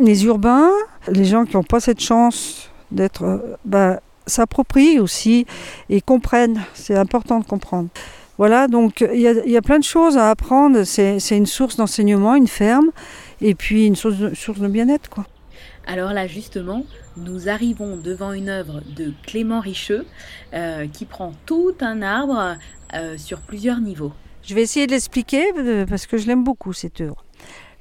les 0.00 0.24
urbains, 0.26 0.70
les 1.10 1.24
gens 1.24 1.44
qui 1.46 1.56
n'ont 1.56 1.62
pas 1.64 1.80
cette 1.80 2.00
chance 2.00 2.70
d'être, 2.92 3.24
euh, 3.24 3.38
bah, 3.64 4.00
s'approprient 4.28 5.00
aussi 5.00 5.46
et 5.90 6.00
comprennent. 6.00 6.62
C'est 6.74 6.96
important 6.96 7.40
de 7.40 7.44
comprendre. 7.44 7.88
Voilà, 8.38 8.68
donc 8.68 9.04
il 9.12 9.18
y, 9.18 9.50
y 9.50 9.56
a 9.56 9.62
plein 9.62 9.80
de 9.80 9.84
choses 9.84 10.16
à 10.16 10.30
apprendre. 10.30 10.84
C'est 10.84 11.18
c'est 11.18 11.36
une 11.36 11.46
source 11.46 11.76
d'enseignement, 11.76 12.36
une 12.36 12.46
ferme, 12.46 12.90
et 13.40 13.54
puis 13.54 13.86
une 13.86 13.96
source 13.96 14.16
de, 14.16 14.34
source 14.34 14.60
de 14.60 14.68
bien-être. 14.68 15.08
quoi. 15.08 15.26
Alors 15.88 16.12
là, 16.12 16.26
justement, 16.26 16.84
nous 17.16 17.48
arrivons 17.48 17.96
devant 17.96 18.32
une 18.32 18.50
œuvre 18.50 18.82
de 18.94 19.12
Clément 19.26 19.60
Richeux 19.60 20.06
euh, 20.52 20.86
qui 20.86 21.06
prend 21.06 21.32
tout 21.46 21.74
un 21.80 22.02
arbre 22.02 22.56
euh, 22.94 23.16
sur 23.16 23.40
plusieurs 23.40 23.80
niveaux. 23.80 24.12
Je 24.42 24.54
vais 24.54 24.62
essayer 24.62 24.86
de 24.86 24.92
l'expliquer 24.92 25.46
euh, 25.56 25.86
parce 25.86 26.06
que 26.06 26.18
je 26.18 26.26
l'aime 26.26 26.44
beaucoup 26.44 26.74
cette 26.74 27.00
œuvre. 27.00 27.24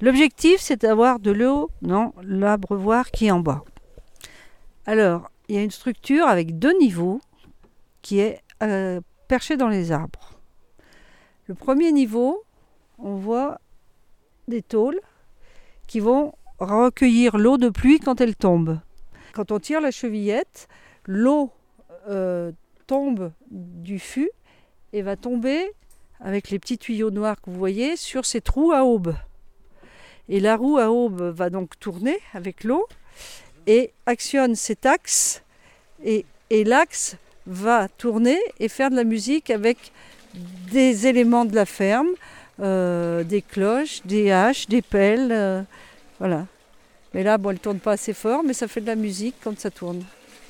L'objectif, 0.02 0.58
c'est 0.60 0.82
d'avoir 0.82 1.20
de 1.20 1.32
l'eau 1.32 1.70
dans 1.82 2.14
l'abreuvoir 2.24 3.12
qui 3.12 3.28
est 3.28 3.32
en 3.32 3.42
bas. 3.42 3.64
Alors, 4.86 5.30
il 5.48 5.56
y 5.56 5.58
a 5.58 5.64
une 5.64 5.72
structure 5.72 6.28
avec 6.28 6.60
deux 6.60 6.78
niveaux 6.80 7.22
qui 8.02 8.20
est 8.20 8.42
euh, 8.64 9.02
perchée 9.28 9.58
dans 9.58 9.70
les 9.70 9.92
arbres. 9.92 10.40
Le 11.48 11.56
premier 11.56 11.92
niveau, 11.92 12.44
on 12.98 13.16
voit 13.16 13.60
des 14.48 14.62
tôles 14.62 15.00
qui 15.88 16.00
vont 16.00 16.34
recueillir 16.60 17.38
l'eau 17.38 17.58
de 17.58 17.70
pluie 17.70 18.00
quand 18.00 18.20
elle 18.20 18.36
tombe. 18.36 18.80
Quand 19.34 19.52
on 19.52 19.60
tire 19.60 19.82
la 19.82 19.92
chevillette, 19.92 20.68
l'eau 21.06 21.52
euh, 22.10 22.52
tombe 22.88 23.32
du 23.52 24.00
fût 24.00 24.32
et 24.94 25.02
va 25.02 25.16
tomber 25.16 25.72
avec 26.20 26.50
les 26.50 26.60
petits 26.60 26.78
tuyaux 26.78 27.12
noirs 27.12 27.40
que 27.40 27.50
vous 27.50 27.58
voyez 27.58 27.96
sur 27.96 28.26
ces 28.26 28.42
trous 28.42 28.72
à 28.72 28.84
aube. 28.84 29.14
Et 30.30 30.40
la 30.40 30.58
roue 30.58 30.78
à 30.78 30.92
aube 30.92 31.22
va 31.22 31.50
donc 31.50 31.80
tourner 31.80 32.18
avec 32.34 32.64
l'eau 32.64 32.86
et 33.68 33.92
actionne 34.06 34.56
cet 34.56 34.86
axe 34.86 35.44
et, 36.04 36.26
et 36.50 36.64
l'axe 36.64 37.16
va 37.46 37.88
tourner 37.88 38.38
et 38.60 38.70
faire 38.70 38.90
de 38.90 38.96
la 38.96 39.04
musique 39.04 39.50
avec 39.52 39.92
des 40.72 41.08
éléments 41.08 41.46
de 41.46 41.56
la 41.56 41.66
ferme, 41.66 42.08
euh, 42.60 43.24
des 43.24 43.42
cloches, 43.42 44.02
des 44.06 44.32
haches, 44.32 44.68
des 44.68 44.82
pelles, 44.82 45.32
euh, 45.32 45.62
voilà. 46.20 46.46
Mais 47.14 47.24
là, 47.24 47.38
bon, 47.38 47.52
elle 47.52 47.60
tourne 47.60 47.80
pas 47.80 47.94
assez 47.94 48.14
fort, 48.14 48.44
mais 48.44 48.54
ça 48.54 48.68
fait 48.68 48.82
de 48.82 48.88
la 48.88 48.96
musique 48.96 49.36
quand 49.44 49.58
ça 49.60 49.70
tourne. 49.72 50.04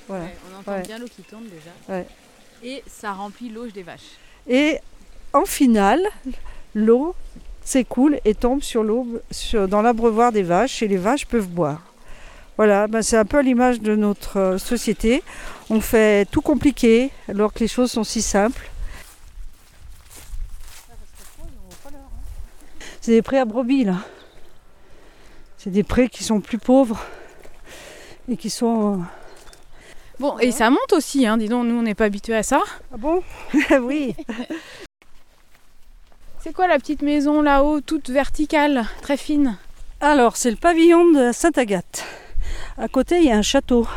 Voilà. 0.07 0.25
on 0.53 0.59
entend 0.59 0.71
Ouais. 0.74 0.81
bien 0.83 0.97
l'eau 0.97 1.07
qui 1.07 1.21
tourne 1.24 1.43
déjà. 1.45 1.95
Ouais. 1.97 2.05
Et 2.63 2.83
ça 2.88 3.12
remplit 3.12 3.50
l'auge 3.50 3.74
des 3.74 3.83
vaches. 3.83 4.17
Et 4.47 4.77
en 5.33 5.45
finale, 5.45 6.01
l'eau 6.74 7.13
s'écoule 7.63 8.19
et 8.25 8.33
tombe 8.33 8.62
sur 8.63 8.83
l'eau 8.83 9.05
dans 9.69 9.81
l'abreuvoir 9.81 10.31
des 10.31 10.43
vaches 10.43 10.81
et 10.81 10.88
les 10.88 10.97
vaches 10.97 11.25
peuvent 11.25 11.47
boire. 11.50 11.87
Voilà, 12.57 12.87
ben 12.87 13.01
c'est 13.03 13.17
un 13.17 13.25
peu 13.25 13.37
à 13.37 13.41
l'image 13.43 13.81
de 13.81 13.95
notre 13.95 14.37
euh, 14.39 14.57
société. 14.57 15.23
On 15.69 15.79
fait 15.79 16.25
tout 16.31 16.41
compliqué 16.41 17.11
alors 17.29 17.53
que 17.53 17.59
les 17.59 17.67
choses 17.67 17.91
sont 17.91 18.03
si 18.03 18.21
simples. 18.21 18.69
C'est 23.01 23.11
des 23.11 23.21
prés 23.21 23.39
à 23.39 23.45
brebis 23.45 23.83
là. 23.85 23.97
C'est 25.57 25.69
des 25.69 25.83
prés 25.83 26.09
qui 26.09 26.23
sont 26.23 26.41
plus 26.41 26.57
pauvres 26.57 26.99
et 28.29 28.37
qui 28.37 28.49
sont. 28.49 28.93
euh, 28.95 29.03
Bon, 30.19 30.37
et 30.39 30.51
ça 30.51 30.69
monte 30.71 30.93
aussi, 30.93 31.27
hein, 31.27 31.37
dis 31.37 31.47
donc, 31.47 31.67
nous 31.67 31.75
on 31.75 31.83
n'est 31.83 31.93
pas 31.93 32.05
habitués 32.05 32.35
à 32.35 32.43
ça. 32.43 32.61
Ah 32.91 32.97
bon? 32.97 33.21
Oui. 33.81 34.15
C'est 36.39 36.53
quoi 36.53 36.67
la 36.67 36.77
petite 36.79 37.01
maison 37.01 37.41
là-haut, 37.41 37.81
toute 37.81 38.09
verticale, 38.09 38.85
très 39.01 39.17
fine? 39.17 39.57
Alors, 39.99 40.37
c'est 40.37 40.49
le 40.51 40.55
pavillon 40.55 41.11
de 41.11 41.31
Sainte-Agathe. 41.33 42.05
À 42.77 42.88
côté, 42.88 43.17
il 43.17 43.25
y 43.25 43.31
a 43.31 43.38
un 43.38 43.41
château 43.41 43.88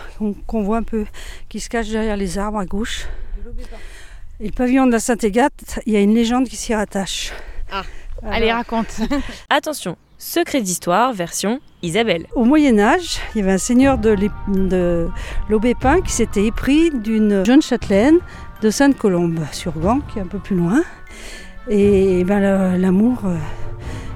qu'on 0.46 0.62
voit 0.62 0.78
un 0.78 0.82
peu, 0.82 1.04
qui 1.48 1.60
se 1.60 1.68
cache 1.68 1.88
derrière 1.88 2.16
les 2.16 2.38
arbres 2.38 2.58
à 2.58 2.64
gauche. 2.64 3.06
Et 4.40 4.46
le 4.46 4.52
pavillon 4.52 4.86
de 4.86 4.92
la 4.92 5.00
Sainte-Agathe, 5.00 5.80
il 5.86 5.92
y 5.92 5.96
a 5.96 6.00
une 6.00 6.14
légende 6.14 6.48
qui 6.48 6.56
s'y 6.56 6.74
rattache. 6.74 7.32
Ah. 7.70 7.82
Alors, 8.22 8.34
Allez, 8.34 8.52
raconte. 8.52 9.00
Attention, 9.50 9.96
secret 10.18 10.60
d'histoire 10.62 11.12
version 11.12 11.60
Isabelle. 11.82 12.26
Au 12.34 12.44
Moyen 12.44 12.78
Âge, 12.78 13.18
il 13.34 13.38
y 13.38 13.42
avait 13.42 13.52
un 13.52 13.58
seigneur 13.58 13.98
de 13.98 14.16
l'Aubépin 15.48 16.00
qui 16.00 16.12
s'était 16.12 16.44
épris 16.46 16.90
d'une 16.90 17.44
jeune 17.44 17.62
châtelaine 17.62 18.18
de 18.62 18.70
Sainte-Colombe 18.70 19.40
sur 19.52 19.72
Gand, 19.78 20.00
qui 20.00 20.18
est 20.18 20.22
un 20.22 20.26
peu 20.26 20.38
plus 20.38 20.56
loin. 20.56 20.82
Et 21.68 22.24
ben, 22.24 22.40
le- 22.40 22.78
l'amour 22.80 23.18
euh, 23.26 23.36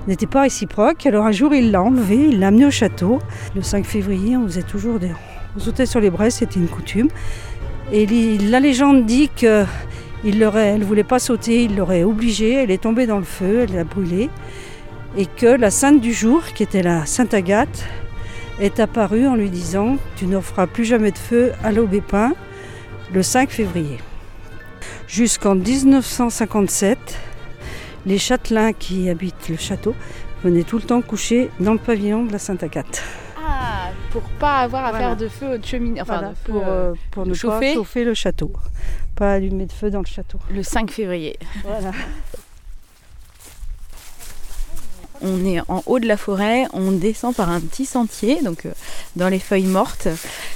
n'était 0.06 0.26
pas 0.26 0.42
réciproque. 0.42 1.06
Alors 1.06 1.26
un 1.26 1.32
jour, 1.32 1.54
il 1.54 1.70
l'a 1.70 1.82
enlevé, 1.82 2.16
il 2.30 2.40
l'a 2.40 2.48
amené 2.48 2.66
au 2.66 2.70
château. 2.70 3.20
Le 3.54 3.62
5 3.62 3.84
février, 3.84 4.36
on 4.36 4.44
faisait 4.46 4.62
toujours 4.62 4.98
des... 4.98 5.10
On 5.56 5.60
sautait 5.60 5.86
sur 5.86 6.00
les 6.00 6.10
braises, 6.10 6.34
c'était 6.34 6.58
une 6.58 6.68
coutume. 6.68 7.08
Et 7.92 8.06
la 8.38 8.60
légende 8.60 9.06
dit 9.06 9.28
que 9.28 9.64
il 10.24 10.38
ne 10.38 10.84
voulait 10.84 11.04
pas 11.04 11.18
sauter, 11.18 11.64
il 11.64 11.76
l'aurait 11.76 12.02
obligée, 12.02 12.54
elle 12.54 12.70
est 12.70 12.82
tombée 12.82 13.06
dans 13.06 13.18
le 13.18 13.24
feu, 13.24 13.66
elle 13.68 13.78
a 13.78 13.84
brûlé. 13.84 14.30
Et 15.18 15.26
que 15.26 15.46
la 15.46 15.70
sainte 15.70 16.00
du 16.00 16.14
jour, 16.14 16.42
qui 16.54 16.62
était 16.62 16.82
la 16.82 17.04
Sainte 17.04 17.34
Agathe, 17.34 17.84
est 18.58 18.80
apparue 18.80 19.26
en 19.26 19.34
lui 19.34 19.50
disant 19.50 19.96
Tu 20.16 20.26
n'offras 20.26 20.66
plus 20.66 20.84
jamais 20.86 21.10
de 21.10 21.18
feu 21.18 21.52
à 21.62 21.72
l'Aubépin 21.72 22.32
le 23.12 23.22
5 23.22 23.50
février. 23.50 23.98
Jusqu'en 25.06 25.54
1957, 25.54 26.98
les 28.06 28.18
châtelains 28.18 28.72
qui 28.72 29.08
habitent 29.10 29.48
le 29.48 29.56
château 29.56 29.94
venaient 30.42 30.62
tout 30.64 30.76
le 30.76 30.82
temps 30.84 31.00
coucher 31.02 31.50
dans 31.60 31.72
le 31.72 31.78
pavillon 31.78 32.24
de 32.24 32.32
la 32.32 32.38
Sainte 32.38 32.62
Agathe. 32.62 33.02
Ah, 33.46 33.88
pour 34.10 34.22
pas 34.22 34.58
avoir 34.58 34.84
à 34.86 34.90
Voilà. 34.90 35.06
faire 35.08 35.16
de 35.16 35.28
feu 35.28 35.58
de 35.58 35.64
cheminée, 35.64 36.00
enfin 36.02 36.14
Voilà, 36.18 36.28
de 36.30 36.34
feu, 36.34 36.52
pour, 36.52 36.62
euh, 36.62 36.92
euh, 36.92 36.94
pour 37.10 37.26
ne 37.26 37.34
chauffer. 37.34 37.68
pas 37.68 37.74
chauffer 37.74 38.04
le 38.04 38.14
château. 38.14 38.52
Pas 39.16 39.32
allumer 39.34 39.66
de 39.66 39.72
feu 39.72 39.90
dans 39.90 40.00
le 40.00 40.06
château. 40.06 40.38
le 40.50 40.62
5 40.62 40.90
février. 40.90 41.38
Voilà. 41.64 41.92
On 45.22 45.44
est 45.46 45.60
en 45.68 45.82
haut 45.86 45.98
de 46.00 46.06
la 46.06 46.16
forêt, 46.16 46.66
on 46.74 46.90
descend 46.92 47.34
par 47.34 47.48
un 47.48 47.60
petit 47.60 47.86
sentier, 47.86 48.42
donc 48.42 48.66
euh, 48.66 48.72
dans 49.16 49.28
les 49.28 49.38
feuilles 49.38 49.64
mortes. 49.66 50.08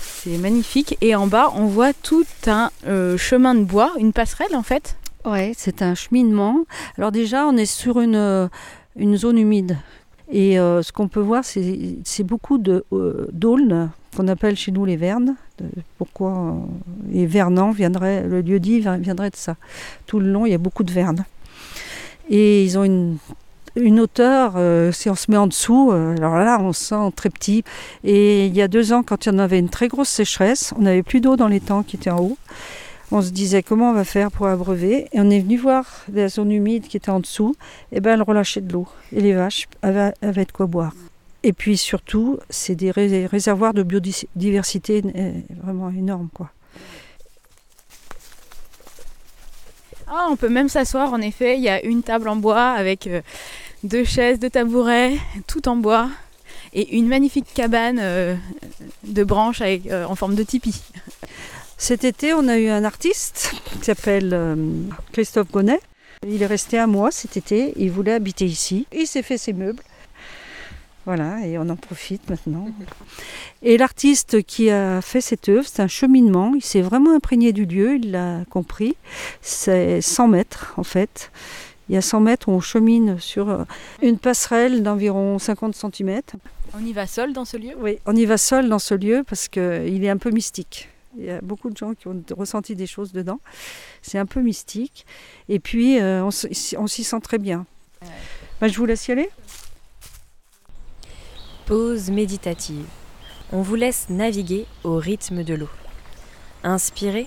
C'est 0.02 0.36
magnifique. 0.36 0.98
Et 1.00 1.14
en 1.14 1.26
bas, 1.26 1.52
on 1.54 1.66
voit 1.66 1.92
tout 1.94 2.26
un 2.46 2.70
euh, 2.86 3.16
chemin 3.16 3.54
de 3.54 3.62
bois, 3.62 3.92
une 3.98 4.12
passerelle 4.12 4.54
en 4.54 4.62
fait. 4.64 4.96
Ouais, 5.24 5.52
c'est 5.56 5.82
un 5.82 5.94
cheminement. 5.94 6.64
Alors 6.96 7.12
déjà, 7.12 7.46
on 7.46 7.56
est 7.56 7.66
sur 7.66 8.00
une, 8.00 8.14
euh, 8.14 8.48
une 8.96 9.16
zone 9.16 9.38
humide. 9.38 9.76
Et 10.30 10.58
euh, 10.58 10.82
ce 10.82 10.92
qu'on 10.92 11.08
peut 11.08 11.20
voir, 11.20 11.42
c'est 11.44 12.22
beaucoup 12.22 12.58
de 12.58 12.84
euh, 12.92 13.86
qu'on 14.16 14.28
appelle 14.28 14.56
chez 14.56 14.72
nous 14.72 14.84
les 14.84 14.96
vernes. 14.96 15.36
Pourquoi 15.96 16.32
euh, 16.32 17.14
Et 17.14 17.26
Vernan 17.26 17.70
viendrait, 17.70 18.22
le 18.24 18.42
lieu 18.42 18.60
dit 18.60 18.80
vien- 18.80 18.98
viendrait 18.98 19.30
de 19.30 19.36
ça. 19.36 19.56
Tout 20.06 20.20
le 20.20 20.30
long, 20.30 20.46
il 20.46 20.52
y 20.52 20.54
a 20.54 20.58
beaucoup 20.58 20.84
de 20.84 20.92
vernes. 20.92 21.24
Et 22.30 22.62
ils 22.62 22.78
ont 22.78 22.84
une, 22.84 23.16
une 23.74 24.00
hauteur, 24.00 24.54
si 24.92 25.08
on 25.08 25.14
se 25.14 25.30
met 25.30 25.38
en 25.38 25.46
dessous, 25.46 25.90
alors 25.92 26.36
là, 26.36 26.58
on 26.60 26.74
se 26.74 26.84
sent 26.84 27.12
très 27.16 27.30
petit. 27.30 27.64
Et 28.04 28.46
il 28.46 28.54
y 28.54 28.60
a 28.60 28.68
deux 28.68 28.92
ans, 28.92 29.02
quand 29.02 29.24
il 29.24 29.32
y 29.32 29.34
en 29.34 29.38
avait 29.38 29.58
une 29.58 29.70
très 29.70 29.88
grosse 29.88 30.10
sécheresse, 30.10 30.74
on 30.76 30.82
n'avait 30.82 31.02
plus 31.02 31.22
d'eau 31.22 31.36
dans 31.36 31.48
les 31.48 31.60
temps 31.60 31.82
qui 31.82 31.96
étaient 31.96 32.10
en 32.10 32.20
haut. 32.20 32.36
On 33.10 33.22
se 33.22 33.30
disait 33.30 33.62
comment 33.62 33.90
on 33.90 33.94
va 33.94 34.04
faire 34.04 34.30
pour 34.30 34.48
abreuver? 34.48 35.08
Et 35.12 35.20
on 35.20 35.30
est 35.30 35.40
venu 35.40 35.56
voir 35.56 36.04
la 36.12 36.28
zone 36.28 36.52
humide 36.52 36.88
qui 36.88 36.98
était 36.98 37.10
en 37.10 37.20
dessous. 37.20 37.54
Et 37.90 38.00
ben 38.00 38.12
elle 38.14 38.22
relâchait 38.22 38.60
de 38.60 38.72
l'eau. 38.72 38.86
Et 39.12 39.20
les 39.22 39.32
vaches 39.32 39.66
avaient, 39.80 40.12
de 40.22 40.52
quoi 40.52 40.66
boire. 40.66 40.92
Et 41.42 41.54
puis 41.54 41.78
surtout, 41.78 42.38
c'est 42.50 42.74
des 42.74 42.90
rés- 42.90 43.26
réservoirs 43.26 43.72
de 43.72 43.82
biodiversité 43.82 45.02
euh, 45.16 45.32
vraiment 45.62 45.88
énormes. 45.88 46.28
Quoi. 46.34 46.50
Ah, 50.06 50.26
on 50.30 50.36
peut 50.36 50.48
même 50.50 50.68
s'asseoir 50.68 51.12
en 51.12 51.20
effet. 51.20 51.56
Il 51.56 51.62
y 51.62 51.68
a 51.70 51.82
une 51.84 52.02
table 52.02 52.28
en 52.28 52.36
bois 52.36 52.70
avec 52.72 53.06
euh, 53.06 53.22
deux 53.84 54.04
chaises, 54.04 54.38
deux 54.38 54.50
tabourets, 54.50 55.16
tout 55.46 55.66
en 55.68 55.76
bois. 55.76 56.10
Et 56.74 56.98
une 56.98 57.08
magnifique 57.08 57.46
cabane 57.54 57.98
euh, 58.00 58.34
de 59.04 59.24
branches 59.24 59.62
en 59.62 60.14
forme 60.14 60.34
de 60.34 60.42
tipi. 60.42 60.82
Cet 61.80 62.02
été, 62.02 62.34
on 62.34 62.48
a 62.48 62.58
eu 62.58 62.68
un 62.68 62.82
artiste 62.82 63.52
qui 63.78 63.84
s'appelle 63.84 64.30
euh, 64.32 64.56
Christophe 65.12 65.52
Gonnet. 65.52 65.80
Il 66.26 66.42
est 66.42 66.46
resté 66.46 66.76
un 66.76 66.88
mois 66.88 67.12
cet 67.12 67.36
été. 67.36 67.72
Il 67.76 67.92
voulait 67.92 68.14
habiter 68.14 68.46
ici. 68.46 68.88
Il 68.92 69.06
s'est 69.06 69.22
fait 69.22 69.38
ses 69.38 69.52
meubles. 69.52 69.82
Voilà, 71.06 71.46
et 71.46 71.56
on 71.56 71.68
en 71.68 71.76
profite 71.76 72.28
maintenant. 72.28 72.68
Et 73.62 73.78
l'artiste 73.78 74.42
qui 74.42 74.70
a 74.70 75.00
fait 75.00 75.20
cette 75.20 75.48
œuvre, 75.48 75.64
c'est 75.66 75.80
un 75.80 75.88
cheminement. 75.88 76.52
Il 76.56 76.64
s'est 76.64 76.82
vraiment 76.82 77.14
imprégné 77.14 77.52
du 77.52 77.64
lieu, 77.64 77.94
il 77.94 78.10
l'a 78.10 78.40
compris. 78.50 78.96
C'est 79.40 80.00
100 80.00 80.28
mètres 80.28 80.74
en 80.78 80.82
fait. 80.82 81.30
Il 81.88 81.94
y 81.94 81.96
a 81.96 82.02
100 82.02 82.20
mètres 82.20 82.48
où 82.48 82.52
on 82.52 82.60
chemine 82.60 83.20
sur 83.20 83.48
euh, 83.48 83.62
une 84.02 84.18
passerelle 84.18 84.82
d'environ 84.82 85.38
50 85.38 85.76
cm. 85.76 86.20
On 86.74 86.84
y 86.84 86.92
va 86.92 87.06
seul 87.06 87.32
dans 87.32 87.44
ce 87.44 87.56
lieu? 87.56 87.74
Oui, 87.78 88.00
on 88.04 88.16
y 88.16 88.26
va 88.26 88.36
seul 88.36 88.68
dans 88.68 88.80
ce 88.80 88.94
lieu 88.94 89.24
parce 89.26 89.46
qu'il 89.46 90.04
est 90.04 90.10
un 90.10 90.18
peu 90.18 90.30
mystique. 90.30 90.88
Il 91.18 91.24
y 91.24 91.30
a 91.30 91.40
beaucoup 91.40 91.70
de 91.70 91.76
gens 91.76 91.94
qui 91.94 92.06
ont 92.08 92.22
ressenti 92.36 92.76
des 92.76 92.86
choses 92.86 93.12
dedans. 93.12 93.40
C'est 94.02 94.18
un 94.18 94.26
peu 94.26 94.40
mystique. 94.40 95.04
Et 95.48 95.58
puis, 95.58 96.00
euh, 96.00 96.22
on 96.24 96.86
s'y 96.86 97.04
sent 97.04 97.20
très 97.20 97.38
bien. 97.38 97.66
Bah, 98.60 98.68
je 98.68 98.76
vous 98.76 98.86
laisse 98.86 99.06
y 99.08 99.12
aller. 99.12 99.28
Pause 101.66 102.10
méditative. 102.10 102.86
On 103.50 103.62
vous 103.62 103.74
laisse 103.74 104.08
naviguer 104.10 104.66
au 104.84 104.96
rythme 104.96 105.42
de 105.42 105.54
l'eau. 105.54 105.70
Inspirez, 106.62 107.26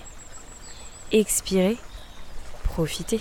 expirez, 1.10 1.76
profitez. 2.62 3.20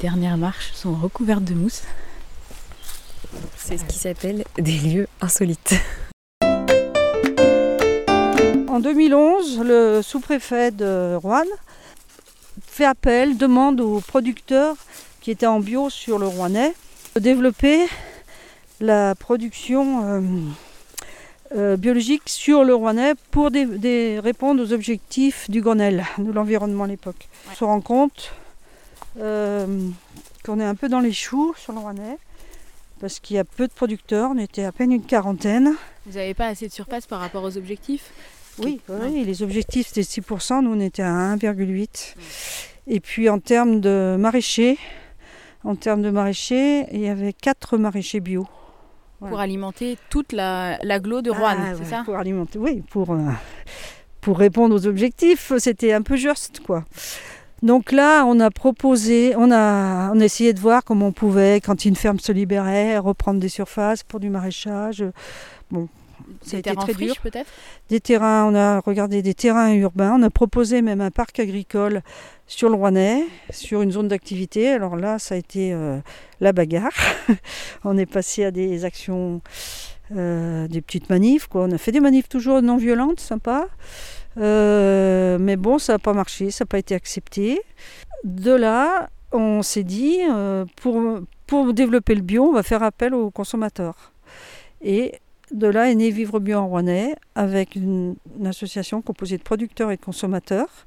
Dernières 0.00 0.36
marches 0.36 0.72
sont 0.72 0.94
recouvertes 0.94 1.44
de 1.44 1.54
mousse. 1.54 1.82
C'est 3.56 3.78
ce 3.78 3.84
qui 3.84 3.98
s'appelle 3.98 4.44
des 4.58 4.78
lieux 4.78 5.06
insolites. 5.20 5.74
En 8.68 8.80
2011, 8.80 9.60
le 9.64 10.00
sous-préfet 10.02 10.70
de 10.70 11.14
Rouen 11.16 11.44
fait 12.66 12.84
appel, 12.84 13.36
demande 13.36 13.80
aux 13.80 14.00
producteurs 14.00 14.76
qui 15.20 15.30
étaient 15.30 15.46
en 15.46 15.60
bio 15.60 15.90
sur 15.90 16.18
le 16.18 16.26
Rouennais 16.26 16.72
de 17.14 17.20
développer 17.20 17.86
la 18.80 19.14
production 19.14 20.04
euh, 20.06 20.20
euh, 21.56 21.76
biologique 21.76 22.22
sur 22.26 22.64
le 22.64 22.74
Rouennais 22.74 23.14
pour 23.30 23.50
des- 23.50 23.66
des- 23.66 24.18
répondre 24.18 24.62
aux 24.62 24.72
objectifs 24.72 25.50
du 25.50 25.60
Grenelle 25.60 26.06
de 26.18 26.32
l'environnement 26.32 26.84
à 26.84 26.86
l'époque. 26.86 27.28
On 27.52 27.54
se 27.54 27.64
rend 27.64 27.80
compte 27.82 28.32
qu'on 29.16 30.60
est 30.60 30.64
un 30.64 30.74
peu 30.74 30.88
dans 30.88 31.00
les 31.00 31.12
choux 31.12 31.54
sur 31.56 31.72
le 31.72 31.78
Rouennais 31.80 32.18
parce 33.00 33.18
qu'il 33.18 33.36
y 33.36 33.38
a 33.38 33.44
peu 33.44 33.66
de 33.66 33.72
producteurs, 33.72 34.30
on 34.34 34.38
était 34.38 34.64
à 34.64 34.72
peine 34.72 34.92
une 34.92 35.02
quarantaine. 35.02 35.74
Vous 36.04 36.18
n'avez 36.18 36.34
pas 36.34 36.48
assez 36.48 36.68
de 36.68 36.72
surface 36.72 37.06
par 37.06 37.20
rapport 37.20 37.42
aux 37.44 37.56
objectifs? 37.56 38.10
Oui, 38.58 38.80
Ouais. 38.88 39.08
les 39.24 39.42
objectifs 39.42 39.88
c'était 39.88 40.02
6%, 40.02 40.60
nous 40.62 40.72
on 40.74 40.80
était 40.80 41.02
à 41.02 41.10
1,8. 41.12 42.14
Et 42.86 43.00
puis 43.00 43.30
en 43.30 43.38
termes 43.38 43.80
de 43.80 44.16
maraîchers, 44.18 44.78
en 45.64 45.76
termes 45.76 46.02
de 46.02 46.10
maraîchers, 46.10 46.86
il 46.92 47.00
y 47.00 47.08
avait 47.08 47.32
4 47.32 47.78
maraîchers 47.78 48.20
bio. 48.20 48.46
Pour 49.18 49.38
alimenter 49.40 49.96
toute 50.10 50.32
la- 50.32 50.78
l'agglo 50.82 51.20
de 51.22 51.30
Rouen, 51.30 51.56
Ah, 51.58 51.72
c'est 51.74 51.80
ouais, 51.80 51.90
ça? 51.90 52.02
Pour 52.04 52.16
alimenter, 52.16 52.58
oui, 52.58 52.82
pour, 52.90 53.12
euh, 53.12 53.18
pour 54.22 54.38
répondre 54.38 54.74
aux 54.74 54.86
objectifs, 54.86 55.52
c'était 55.58 55.92
un 55.92 56.00
peu 56.02 56.16
juste 56.16 56.60
quoi. 56.60 56.84
Donc 57.62 57.92
là, 57.92 58.24
on 58.26 58.40
a 58.40 58.50
proposé, 58.50 59.34
on 59.36 59.50
a, 59.50 60.10
on 60.12 60.20
a 60.20 60.24
essayé 60.24 60.52
de 60.52 60.60
voir 60.60 60.82
comment 60.82 61.08
on 61.08 61.12
pouvait, 61.12 61.60
quand 61.60 61.84
une 61.84 61.96
ferme 61.96 62.18
se 62.18 62.32
libérait, 62.32 62.98
reprendre 62.98 63.38
des 63.38 63.50
surfaces 63.50 64.02
pour 64.02 64.18
du 64.18 64.30
maraîchage. 64.30 65.04
Bon, 65.70 65.88
ça 66.42 66.56
a 66.56 66.60
été 66.60 66.74
très 66.74 66.94
dur. 66.94 67.14
peut-être? 67.22 67.50
Des 67.88 68.00
terrains, 68.00 68.46
on 68.46 68.54
a 68.54 68.80
regardé 68.80 69.22
des 69.22 69.34
terrains 69.34 69.72
urbains, 69.74 70.16
on 70.18 70.22
a 70.22 70.30
proposé 70.30 70.80
même 70.80 71.00
un 71.00 71.10
parc 71.10 71.38
agricole 71.38 72.02
sur 72.46 72.68
le 72.68 72.76
Rouennais, 72.76 73.24
sur 73.50 73.82
une 73.82 73.92
zone 73.92 74.08
d'activité. 74.08 74.68
Alors 74.68 74.96
là, 74.96 75.18
ça 75.18 75.34
a 75.34 75.38
été 75.38 75.72
euh, 75.72 75.98
la 76.40 76.52
bagarre. 76.52 76.92
on 77.84 77.96
est 77.98 78.06
passé 78.06 78.44
à 78.44 78.50
des 78.50 78.84
actions, 78.84 79.42
euh, 80.16 80.66
des 80.66 80.80
petites 80.80 81.10
manifs. 81.10 81.46
Quoi. 81.46 81.64
On 81.64 81.72
a 81.72 81.78
fait 81.78 81.92
des 81.92 82.00
manifs 82.00 82.28
toujours 82.28 82.62
non 82.62 82.76
violentes, 82.76 83.20
sympa. 83.20 83.68
Euh, 84.38 85.38
mais 85.40 85.56
bon, 85.56 85.78
ça 85.78 85.94
n'a 85.94 85.98
pas 85.98 86.12
marché, 86.12 86.50
ça 86.50 86.64
n'a 86.64 86.66
pas 86.66 86.78
été 86.78 86.94
accepté. 86.94 87.60
De 88.24 88.52
là, 88.52 89.10
on 89.32 89.62
s'est 89.62 89.82
dit, 89.82 90.20
euh, 90.28 90.64
pour, 90.76 91.72
développer 91.72 92.14
le 92.14 92.22
bio, 92.22 92.44
on 92.44 92.52
va 92.52 92.62
faire 92.62 92.82
appel 92.82 93.14
aux 93.14 93.30
consommateurs. 93.30 94.12
Et 94.82 95.14
de 95.52 95.66
là 95.66 95.90
est 95.90 95.94
né 95.94 96.10
Vivre 96.10 96.38
Bio 96.38 96.58
en 96.58 96.68
Rouennais, 96.68 97.16
avec 97.34 97.74
une, 97.74 98.16
association 98.44 99.02
composée 99.02 99.36
de 99.36 99.42
producteurs 99.42 99.90
et 99.90 99.96
de 99.96 100.00
consommateurs. 100.00 100.86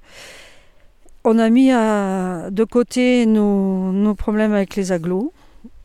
On 1.25 1.37
a 1.39 1.49
mis 1.49 1.69
de 1.69 2.63
côté 2.63 3.25
nos, 3.25 4.15
problèmes 4.15 4.53
avec 4.53 4.75
les 4.75 4.91
agglos 4.91 5.31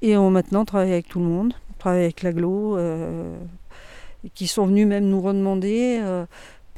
et 0.03 0.17
on 0.17 0.31
maintenant 0.31 0.65
travaille 0.65 0.93
avec 0.93 1.09
tout 1.09 1.19
le 1.21 1.27
monde. 1.27 1.55
On 1.71 1.79
travaille 1.79 2.05
avec 2.05 2.23
l'aglo, 2.23 2.77
euh, 2.77 3.37
qui 4.35 4.49
sont 4.49 4.67
venus 4.67 4.87
même 4.87 5.09
nous 5.09 5.21
redemander 5.21 6.01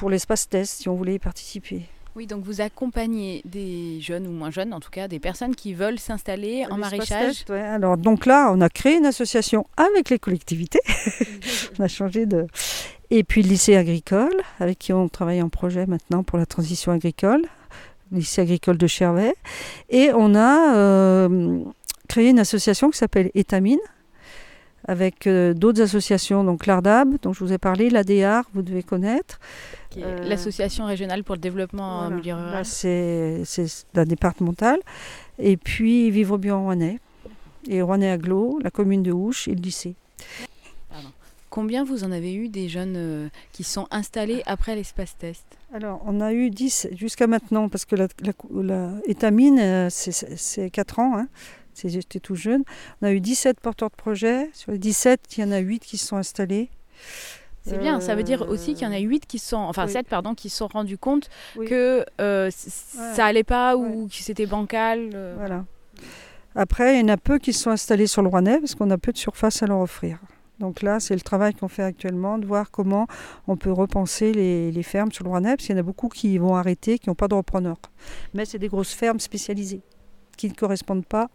pour 0.00 0.08
l'espace 0.08 0.48
test 0.48 0.80
si 0.80 0.88
on 0.88 0.94
voulait 0.94 1.16
y 1.16 1.18
participer. 1.18 1.82
Oui, 2.16 2.26
donc 2.26 2.42
vous 2.42 2.62
accompagnez 2.62 3.42
des 3.44 4.00
jeunes 4.00 4.26
ou 4.26 4.30
moins 4.30 4.50
jeunes, 4.50 4.72
en 4.72 4.80
tout 4.80 4.88
cas 4.88 5.08
des 5.08 5.20
personnes 5.20 5.54
qui 5.54 5.74
veulent 5.74 5.98
s'installer 5.98 6.64
en 6.70 6.78
maraîchage. 6.78 7.36
test, 7.36 7.50
ouais. 7.50 7.60
Alors 7.60 7.98
donc 7.98 8.24
là, 8.24 8.50
on 8.50 8.62
a 8.62 8.70
créé 8.70 8.96
une 8.96 9.04
association 9.04 9.66
avec 9.76 10.08
les 10.08 10.18
collectivités. 10.18 10.80
on 11.78 11.84
a 11.84 11.88
changé 11.88 12.24
de. 12.24 12.46
Et 13.10 13.24
puis 13.24 13.42
le 13.42 13.50
lycée 13.50 13.76
agricole, 13.76 14.32
avec 14.58 14.78
qui 14.78 14.94
on 14.94 15.10
travaille 15.10 15.42
en 15.42 15.50
projet 15.50 15.84
maintenant 15.84 16.22
pour 16.22 16.38
la 16.38 16.46
transition 16.46 16.92
agricole, 16.92 17.42
le 18.10 18.20
lycée 18.20 18.40
agricole 18.40 18.78
de 18.78 18.86
Chervais. 18.86 19.34
Et 19.90 20.12
on 20.14 20.34
a 20.34 20.76
euh, 20.76 21.58
créé 22.08 22.30
une 22.30 22.38
association 22.38 22.88
qui 22.88 22.96
s'appelle 22.96 23.30
Étamine, 23.34 23.78
avec 24.86 25.26
euh, 25.26 25.52
d'autres 25.54 25.82
associations, 25.82 26.44
donc 26.44 26.66
l'ARDAB, 26.66 27.16
dont 27.22 27.32
je 27.32 27.44
vous 27.44 27.52
ai 27.52 27.58
parlé, 27.58 27.90
l'ADR, 27.90 28.42
vous 28.54 28.62
devez 28.62 28.82
connaître. 28.82 29.38
Euh, 29.98 30.18
L'association 30.28 30.86
régionale 30.86 31.24
pour 31.24 31.34
le 31.34 31.40
développement 31.40 32.00
en 32.00 32.10
milieu 32.10 32.34
rural. 32.34 32.52
Là, 32.52 32.64
c'est 32.64 33.42
la 33.94 34.04
départementale. 34.04 34.78
Et 35.38 35.56
puis 35.56 36.10
Vivre 36.10 36.38
Bio 36.38 36.54
en 36.54 36.62
Rouennais. 36.62 36.98
Et 37.68 37.82
Rouennais 37.82 38.10
Aglo, 38.10 38.58
la 38.62 38.70
commune 38.70 39.02
de 39.02 39.12
Ouche 39.12 39.48
et 39.48 39.54
le 39.54 39.60
lycée. 39.60 39.94
Combien 41.50 41.82
vous 41.82 42.04
en 42.04 42.12
avez 42.12 42.32
eu 42.32 42.48
des 42.48 42.68
jeunes 42.68 42.94
euh, 42.96 43.28
qui 43.50 43.64
sont 43.64 43.88
installés 43.90 44.40
après 44.46 44.76
l'espace 44.76 45.16
test? 45.18 45.44
Alors, 45.74 46.00
on 46.06 46.20
a 46.20 46.32
eu 46.32 46.48
10 46.48 46.90
jusqu'à 46.94 47.26
maintenant, 47.26 47.68
parce 47.68 47.84
que 47.84 47.96
la, 47.96 48.06
la, 48.22 48.32
la 48.62 48.92
étamine, 49.06 49.88
c'est 49.90 50.70
4 50.70 50.98
ans, 51.00 51.18
hein. 51.18 51.26
J'étais 51.88 52.20
tout 52.20 52.34
jeune. 52.34 52.62
On 53.02 53.06
a 53.06 53.12
eu 53.12 53.20
17 53.20 53.60
porteurs 53.60 53.90
de 53.90 53.96
projets. 53.96 54.50
Sur 54.52 54.72
les 54.72 54.78
17, 54.78 55.20
il 55.36 55.40
y 55.40 55.44
en 55.44 55.52
a 55.52 55.58
8 55.58 55.80
qui 55.80 55.96
se 55.98 56.06
sont 56.06 56.16
installés. 56.16 56.68
C'est 57.66 57.78
bien, 57.78 58.00
ça 58.00 58.14
veut 58.14 58.22
dire 58.22 58.48
aussi 58.48 58.72
qu'il 58.74 58.84
y 58.86 58.90
en 58.90 58.92
a 58.92 58.96
Euh, 58.98 59.00
8 59.00 59.26
qui 59.26 59.38
se 59.38 59.50
sont, 59.50 59.56
enfin 59.58 59.84
oui. 59.86 59.92
7 59.92 60.06
pardon, 60.08 60.34
qui 60.34 60.48
se 60.48 60.56
sont 60.56 60.66
rendus 60.66 60.96
compte 60.98 61.28
Oui. 61.56 61.66
que 61.66 62.04
euh, 62.20 62.46
Ouais. 62.46 62.50
ça 62.50 63.26
allait 63.26 63.44
pas 63.44 63.76
ou 63.76 64.08
que 64.08 64.14
c'était 64.14 64.46
bancal. 64.46 65.10
euh. 65.14 65.34
Voilà. 65.36 65.64
Après, 66.54 66.96
il 66.96 67.00
y 67.00 67.04
en 67.04 67.08
a 67.08 67.16
peu 67.16 67.38
qui 67.38 67.52
se 67.52 67.62
sont 67.62 67.70
installés 67.70 68.06
sur 68.06 68.22
le 68.22 68.28
Rouennais, 68.28 68.58
parce 68.58 68.74
qu'on 68.74 68.90
a 68.90 68.98
peu 68.98 69.12
de 69.12 69.18
surface 69.18 69.62
à 69.62 69.66
leur 69.66 69.78
offrir. 69.80 70.18
Donc 70.58 70.82
là, 70.82 71.00
c'est 71.00 71.14
le 71.14 71.20
travail 71.20 71.54
qu'on 71.54 71.68
fait 71.68 71.82
actuellement, 71.84 72.38
de 72.38 72.46
voir 72.46 72.70
comment 72.70 73.06
on 73.46 73.56
peut 73.56 73.70
repenser 73.72 74.32
les, 74.32 74.72
les 74.72 74.82
fermes 74.82 75.12
sur 75.12 75.24
le 75.24 75.30
Rouennais, 75.30 75.56
parce 75.56 75.66
qu'il 75.66 75.74
y 75.74 75.78
en 75.78 75.80
a 75.80 75.84
beaucoup 75.84 76.08
qui 76.08 76.36
vont 76.38 76.56
arrêter, 76.56 76.98
qui 76.98 77.08
n'ont 77.08 77.14
pas 77.14 77.28
de 77.28 77.34
repreneur. 77.34 77.76
Mais 78.34 78.44
c'est 78.46 78.58
des 78.58 78.68
grosses 78.68 78.92
fermes 78.94 79.20
spécialisées, 79.20 79.82
qui 80.36 80.48
ne 80.48 80.54
correspondent 80.54 81.06
pas 81.06 81.28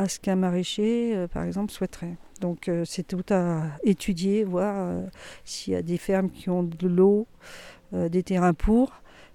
à 0.00 0.08
ce 0.08 0.18
qu'un 0.18 0.36
maraîcher, 0.36 1.12
euh, 1.14 1.26
par 1.28 1.44
exemple, 1.44 1.70
souhaiterait. 1.72 2.16
Donc 2.40 2.68
euh, 2.68 2.84
c'est 2.86 3.06
tout 3.06 3.24
à 3.30 3.64
étudier, 3.84 4.44
voir 4.44 4.74
euh, 4.78 5.02
s'il 5.44 5.74
y 5.74 5.76
a 5.76 5.82
des 5.82 5.98
fermes 5.98 6.30
qui 6.30 6.48
ont 6.48 6.62
de 6.62 6.88
l'eau, 6.88 7.26
euh, 7.92 8.08
des 8.08 8.22
terrains 8.22 8.54
pour, 8.54 8.92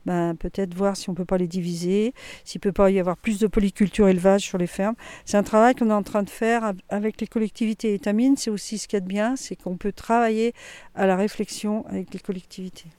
ben, 0.07 0.35
peut-être 0.35 0.73
voir 0.73 0.97
si 0.97 1.07
on 1.09 1.11
ne 1.11 1.17
peut 1.17 1.25
pas 1.25 1.37
les 1.37 1.47
diviser, 1.47 2.13
s'il 2.43 2.57
ne 2.59 2.63
peut 2.63 2.71
pas 2.71 2.89
y 2.89 2.99
avoir 2.99 3.15
plus 3.15 3.37
de 3.39 3.45
polyculture 3.47 4.07
élevage 4.07 4.41
sur 4.41 4.57
les 4.57 4.65
fermes. 4.65 4.95
C'est 5.23 5.37
un 5.37 5.43
travail 5.43 5.75
qu'on 5.75 5.89
est 5.91 5.93
en 5.93 6.03
train 6.03 6.23
de 6.23 6.29
faire 6.31 6.63
av- 6.63 6.81
avec 6.89 7.21
les 7.21 7.27
collectivités. 7.27 7.93
Et 7.93 7.99
Tamine, 7.99 8.35
c'est 8.35 8.49
aussi 8.49 8.79
ce 8.79 8.87
qu'il 8.87 8.97
y 8.97 9.01
a 9.01 9.01
de 9.01 9.07
bien, 9.07 9.35
c'est 9.35 9.55
qu'on 9.55 9.77
peut 9.77 9.91
travailler 9.91 10.53
à 10.95 11.05
la 11.05 11.15
réflexion 11.15 11.85
avec 11.87 12.11
les 12.11 12.19
collectivités. 12.19 12.89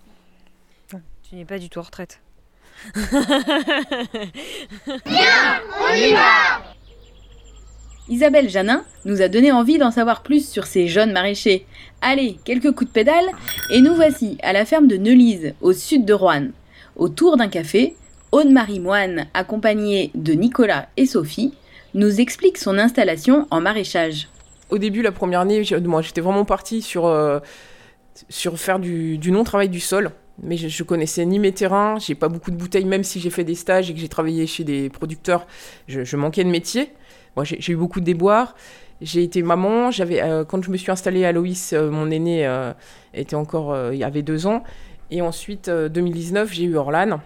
Tu 1.29 1.35
n'es 1.35 1.44
pas 1.44 1.59
du 1.59 1.68
tout 1.68 1.81
en 1.81 1.83
retraite. 1.83 2.20
Isabelle 8.09 8.49
Janin 8.49 8.85
nous 9.05 9.21
a 9.21 9.29
donné 9.29 9.51
envie 9.51 9.79
d'en 9.79 9.90
savoir 9.90 10.23
plus 10.23 10.49
sur 10.49 10.66
ces 10.66 10.87
jeunes 10.87 11.12
maraîchers. 11.12 11.66
Allez, 12.01 12.38
quelques 12.45 12.71
coups 12.73 12.88
de 12.88 12.92
pédale 12.92 13.27
et 13.71 13.81
nous 13.81 13.95
voici 13.95 14.38
à 14.42 14.53
la 14.53 14.64
ferme 14.64 14.87
de 14.87 14.97
Neulise, 14.97 15.55
au 15.61 15.73
sud 15.73 16.05
de 16.05 16.12
Roanne. 16.12 16.53
Autour 16.95 17.37
d'un 17.37 17.49
café, 17.49 17.97
Aude-Marie 18.31 18.79
Moine, 18.79 19.27
accompagnée 19.35 20.12
de 20.14 20.35
Nicolas 20.35 20.88
et 20.97 21.07
Sophie, 21.07 21.55
nous 21.95 22.21
explique 22.21 22.59
son 22.59 22.79
installation 22.79 23.49
en 23.51 23.61
maraîchage. 23.61 24.29
Au 24.71 24.79
début, 24.79 25.03
la 25.03 25.12
première 25.12 25.40
année, 25.40 25.64
j'étais 25.64 26.21
vraiment 26.21 26.45
partie 26.45 26.83
sur, 26.83 27.07
euh, 27.07 27.40
sur 28.29 28.59
faire 28.59 28.79
du 28.79 29.31
non-travail 29.33 29.69
du 29.69 29.81
sol. 29.81 30.12
Mais 30.42 30.57
je, 30.57 30.68
je 30.68 30.83
connaissais 30.83 31.25
ni 31.25 31.38
mes 31.38 31.53
terrains, 31.53 31.99
j'ai 31.99 32.14
pas 32.14 32.29
beaucoup 32.29 32.51
de 32.51 32.57
bouteilles, 32.57 32.85
même 32.85 33.05
si 33.05 33.20
j'ai 33.20 33.31
fait 33.31 33.44
des 33.44 33.55
stages 33.55 33.90
et 33.90 33.94
que 33.94 34.01
j'ai 34.01 34.09
travaillé 34.09 34.46
chez 34.46 34.64
des 34.64 34.90
producteurs, 34.90 35.46
je, 35.88 36.16
manquais 36.16 36.44
de 36.44 36.51
métier. 36.51 36.92
Moi, 37.37 37.44
j'ai 37.44 37.72
eu 37.72 37.77
beaucoup 37.77 38.01
de 38.01 38.05
déboires. 38.05 38.55
J'ai 39.01 39.22
été 39.22 39.42
maman. 39.42 39.90
J'avais, 39.90 40.22
euh, 40.22 40.44
quand 40.44 40.62
je 40.62 40.70
me 40.70 40.77
suis 40.77 40.90
installée 40.90 41.25
à 41.25 41.33
Loïs, 41.33 41.72
euh, 41.72 41.90
mon 41.90 42.11
aîné 42.11 42.46
euh, 42.46 42.72
était 43.12 43.37
encore, 43.37 43.92
il 43.92 44.03
avait 44.03 44.22
deux 44.22 44.46
ans. 44.46 44.62
Et 45.11 45.22
ensuite, 45.22 45.68
euh, 45.68 45.88
2019, 45.88 46.53
j'ai 46.53 46.64
eu 46.64 46.77
Orlan. 46.77 47.20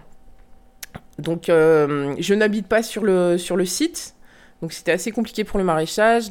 Donc, 1.17 1.45
je 1.47 2.33
n'habite 2.33 2.67
pas 2.67 2.81
sur 2.81 3.03
le, 3.03 3.37
sur 3.37 3.55
le 3.55 3.65
site. 3.65 4.15
Donc, 4.61 4.73
c'était 4.73 4.91
assez 4.91 5.11
compliqué 5.11 5.43
pour 5.43 5.59
le 5.59 5.63
maraîchage. 5.63 6.25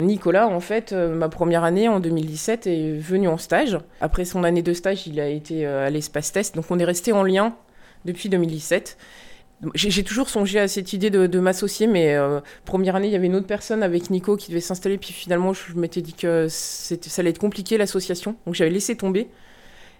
Nicolas, 0.00 0.46
en 0.46 0.60
fait, 0.60 0.92
euh, 0.92 1.12
ma 1.12 1.28
première 1.28 1.64
année 1.64 1.88
en 1.88 1.98
2017 1.98 2.66
est 2.68 2.92
venu 2.92 3.26
en 3.26 3.36
stage. 3.36 3.78
Après 4.00 4.24
son 4.24 4.44
année 4.44 4.62
de 4.62 4.72
stage, 4.72 5.06
il 5.08 5.18
a 5.18 5.28
été 5.28 5.66
euh, 5.66 5.86
à 5.86 5.90
l'espace 5.90 6.30
test. 6.30 6.54
Donc, 6.54 6.66
on 6.70 6.78
est 6.78 6.84
resté 6.84 7.12
en 7.12 7.24
lien 7.24 7.56
depuis 8.04 8.28
2017. 8.28 8.96
J'ai 9.74 10.04
toujours 10.04 10.28
songé 10.28 10.60
à 10.60 10.68
cette 10.68 10.92
idée 10.92 11.10
de, 11.10 11.40
m'associer, 11.40 11.88
mais 11.88 12.14
euh, 12.14 12.38
première 12.64 12.94
année, 12.94 13.08
il 13.08 13.12
y 13.12 13.16
avait 13.16 13.26
une 13.26 13.34
autre 13.34 13.48
personne 13.48 13.82
avec 13.82 14.08
Nico 14.08 14.36
qui 14.36 14.50
devait 14.50 14.60
s'installer. 14.60 14.98
Puis 14.98 15.12
finalement, 15.12 15.52
je 15.52 15.74
m'étais 15.74 16.00
dit 16.00 16.12
que 16.14 16.46
ça 16.48 16.94
allait 17.18 17.30
être 17.30 17.40
compliqué 17.40 17.76
l'association. 17.76 18.36
Donc, 18.46 18.54
j'avais 18.54 18.70
laissé 18.70 18.96
tomber. 18.96 19.28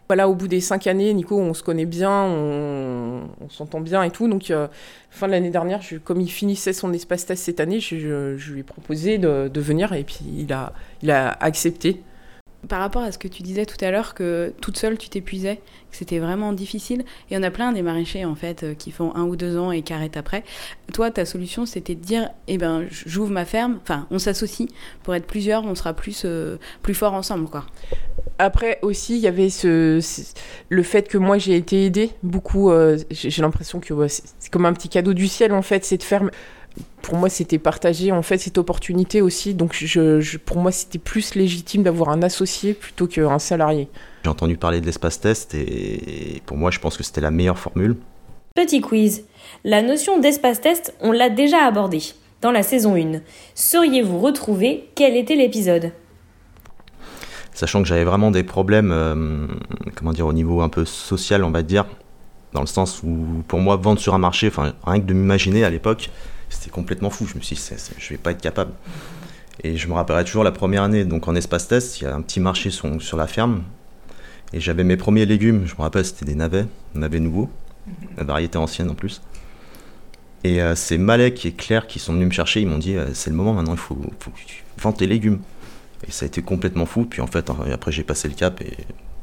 Voilà, 0.08 0.26
au 0.28 0.34
bout 0.34 0.48
des 0.48 0.62
cinq 0.62 0.86
années, 0.86 1.12
Nico, 1.12 1.38
on 1.38 1.52
se 1.52 1.62
connaît 1.62 1.84
bien, 1.84 2.24
on, 2.24 3.28
s'entend 3.50 3.80
bien 3.80 4.02
et 4.02 4.10
tout. 4.10 4.26
Donc, 4.26 4.50
euh, 4.50 4.66
fin 5.10 5.26
de 5.26 5.32
l'année 5.32 5.50
dernière, 5.50 5.80
comme 6.04 6.20
il 6.20 6.30
finissait 6.30 6.72
son 6.72 6.92
espace 6.94 7.26
test 7.26 7.44
cette 7.44 7.60
année, 7.60 7.80
je, 7.80 8.50
lui 8.50 8.60
ai 8.60 8.62
proposé 8.62 9.18
de, 9.18 9.48
de 9.48 9.60
venir 9.60 9.92
et 9.92 10.04
puis 10.04 10.20
il 11.02 11.10
a 11.10 11.30
accepté. 11.40 12.02
Par 12.68 12.80
rapport 12.80 13.02
à 13.02 13.12
ce 13.12 13.18
que 13.18 13.28
tu 13.28 13.42
disais 13.42 13.64
tout 13.64 13.82
à 13.82 13.90
l'heure, 13.90 14.12
que 14.14 14.52
toute 14.60 14.76
seule 14.76 14.98
tu 14.98 15.08
t'épuisais, 15.08 15.56
que 15.90 15.96
c'était 15.96 16.18
vraiment 16.18 16.52
difficile, 16.52 17.04
il 17.30 17.34
y 17.34 17.36
en 17.38 17.42
a 17.42 17.50
plein 17.50 17.72
des 17.72 17.80
maraîchers 17.80 18.26
en 18.26 18.34
fait 18.34 18.62
euh, 18.62 18.74
qui 18.74 18.90
font 18.90 19.14
un 19.14 19.24
ou 19.24 19.36
deux 19.36 19.56
ans 19.56 19.72
et 19.72 19.80
qui 19.80 19.94
arrêtent 19.94 20.18
après. 20.18 20.44
Toi, 20.92 21.10
ta 21.10 21.24
solution 21.24 21.64
c'était 21.64 21.94
de 21.94 22.00
dire, 22.00 22.28
eh 22.46 22.58
ben 22.58 22.86
j'ouvre 22.90 23.30
ma 23.30 23.46
ferme, 23.46 23.78
enfin 23.82 24.06
on 24.10 24.18
s'associe 24.18 24.68
pour 25.02 25.14
être 25.14 25.26
plusieurs, 25.26 25.64
on 25.64 25.74
sera 25.74 25.94
plus, 25.94 26.22
euh, 26.26 26.58
plus 26.82 26.94
fort 26.94 27.14
ensemble 27.14 27.48
quoi. 27.48 27.64
Après 28.38 28.78
aussi, 28.82 29.16
il 29.16 29.20
y 29.20 29.26
avait 29.26 29.48
ce, 29.48 30.00
le 30.68 30.82
fait 30.82 31.08
que 31.08 31.18
moi 31.18 31.38
j'ai 31.38 31.56
été 31.56 31.86
aidée 31.86 32.10
beaucoup. 32.22 32.70
euh, 32.70 32.98
j'ai 33.10 33.42
l'impression 33.42 33.80
que 33.80 33.94
c'est 34.08 34.50
comme 34.50 34.66
un 34.66 34.74
petit 34.74 34.88
cadeau 34.90 35.14
du 35.14 35.26
ciel 35.26 35.52
en 35.52 35.62
fait, 35.62 35.84
cette 35.84 36.04
ferme. 36.04 36.30
Pour 37.02 37.16
moi, 37.16 37.28
c'était 37.30 37.58
partagé 37.58 38.12
en 38.12 38.22
fait 38.22 38.38
cette 38.38 38.58
opportunité 38.58 39.22
aussi. 39.22 39.54
Donc, 39.54 39.72
je, 39.74 40.20
je- 40.20 40.36
pour 40.38 40.58
moi, 40.58 40.70
c'était 40.72 40.98
plus 40.98 41.34
légitime 41.34 41.82
d'avoir 41.82 42.10
un 42.10 42.22
associé 42.22 42.74
plutôt 42.74 43.06
qu'un 43.06 43.38
salarié. 43.38 43.88
J'ai 44.24 44.30
entendu 44.30 44.56
parler 44.56 44.80
de 44.80 44.86
l'espace 44.86 45.18
test 45.20 45.54
et 45.54 46.42
pour 46.44 46.56
moi, 46.56 46.70
je 46.70 46.78
pense 46.78 46.96
que 46.96 47.02
c'était 47.02 47.20
la 47.22 47.30
meilleure 47.30 47.58
formule. 47.58 47.96
Petit 48.54 48.80
quiz. 48.80 49.24
La 49.64 49.82
notion 49.82 50.18
d'espace 50.20 50.60
test, 50.60 50.94
on 51.00 51.12
l'a 51.12 51.30
déjà 51.30 51.64
abordée 51.64 52.02
dans 52.42 52.50
la 52.50 52.62
saison 52.62 52.94
1. 52.96 53.20
Sauriez-vous 53.54 54.18
retrouver 54.20 54.90
quel 54.94 55.16
était 55.16 55.36
l'épisode? 55.36 55.92
Sachant 57.54 57.82
que 57.82 57.88
j'avais 57.88 58.04
vraiment 58.04 58.30
des 58.30 58.44
problèmes, 58.44 58.90
euh, 58.92 59.46
comment 59.96 60.12
dire, 60.12 60.26
au 60.26 60.32
niveau 60.32 60.60
un 60.60 60.68
peu 60.68 60.84
social, 60.84 61.42
on 61.44 61.50
va 61.50 61.62
dire, 61.62 61.86
Dans 62.52 62.60
le 62.60 62.66
sens 62.66 63.02
où, 63.02 63.42
pour 63.46 63.58
moi, 63.60 63.76
vendre 63.76 64.00
sur 64.00 64.14
un 64.14 64.18
marché, 64.18 64.48
enfin, 64.48 64.72
rien 64.86 65.00
que 65.00 65.06
de 65.06 65.12
m'imaginer 65.14 65.64
à 65.64 65.70
l'époque, 65.70 66.10
c'était 66.50 66.70
complètement 66.70 67.10
fou. 67.10 67.26
Je 67.26 67.36
me 67.36 67.40
suis 67.40 67.56
dit, 67.56 67.62
je 67.98 68.08
vais 68.10 68.18
pas 68.18 68.32
être 68.32 68.40
capable. 68.40 68.72
Et 69.64 69.76
je 69.76 69.88
me 69.88 69.94
rappellerai 69.94 70.24
toujours 70.24 70.44
la 70.44 70.52
première 70.52 70.82
année, 70.84 71.04
donc 71.04 71.26
en 71.26 71.34
espace 71.34 71.66
test, 71.66 72.00
il 72.00 72.04
y 72.04 72.06
a 72.06 72.14
un 72.14 72.22
petit 72.22 72.40
marché 72.40 72.70
sur, 72.70 73.16
la 73.16 73.26
ferme. 73.26 73.62
Et 74.52 74.60
j'avais 74.60 74.84
mes 74.84 74.96
premiers 74.96 75.26
légumes, 75.26 75.66
je 75.66 75.74
me 75.74 75.82
rappelle, 75.82 76.04
c'était 76.04 76.24
des 76.24 76.36
navets, 76.36 76.66
navets 76.94 77.20
nouveaux, 77.20 77.50
la 78.16 78.24
variété 78.24 78.56
ancienne 78.56 78.88
en 78.88 78.94
plus. 78.94 79.20
Et 80.44 80.62
euh, 80.62 80.76
c'est 80.76 80.96
Malek 80.96 81.44
et 81.44 81.52
Claire 81.52 81.88
qui 81.88 81.98
sont 81.98 82.12
venus 82.12 82.28
me 82.28 82.32
chercher, 82.32 82.60
ils 82.60 82.68
m'ont 82.68 82.78
dit, 82.78 82.96
euh, 82.96 83.08
c'est 83.12 83.30
le 83.30 83.36
moment 83.36 83.52
maintenant, 83.52 83.72
il 83.72 83.78
faut, 83.78 83.98
faut 84.20 84.30
que 84.30 84.38
tu 84.46 84.62
vends 84.80 84.92
tes 84.92 85.06
légumes. 85.06 85.40
Et 86.06 86.12
ça 86.12 86.24
a 86.24 86.28
été 86.28 86.42
complètement 86.42 86.86
fou. 86.86 87.04
Puis 87.04 87.20
en 87.20 87.26
fait, 87.26 87.50
après 87.50 87.90
j'ai 87.90 88.04
passé 88.04 88.28
le 88.28 88.34
cap 88.34 88.60
et 88.60 88.76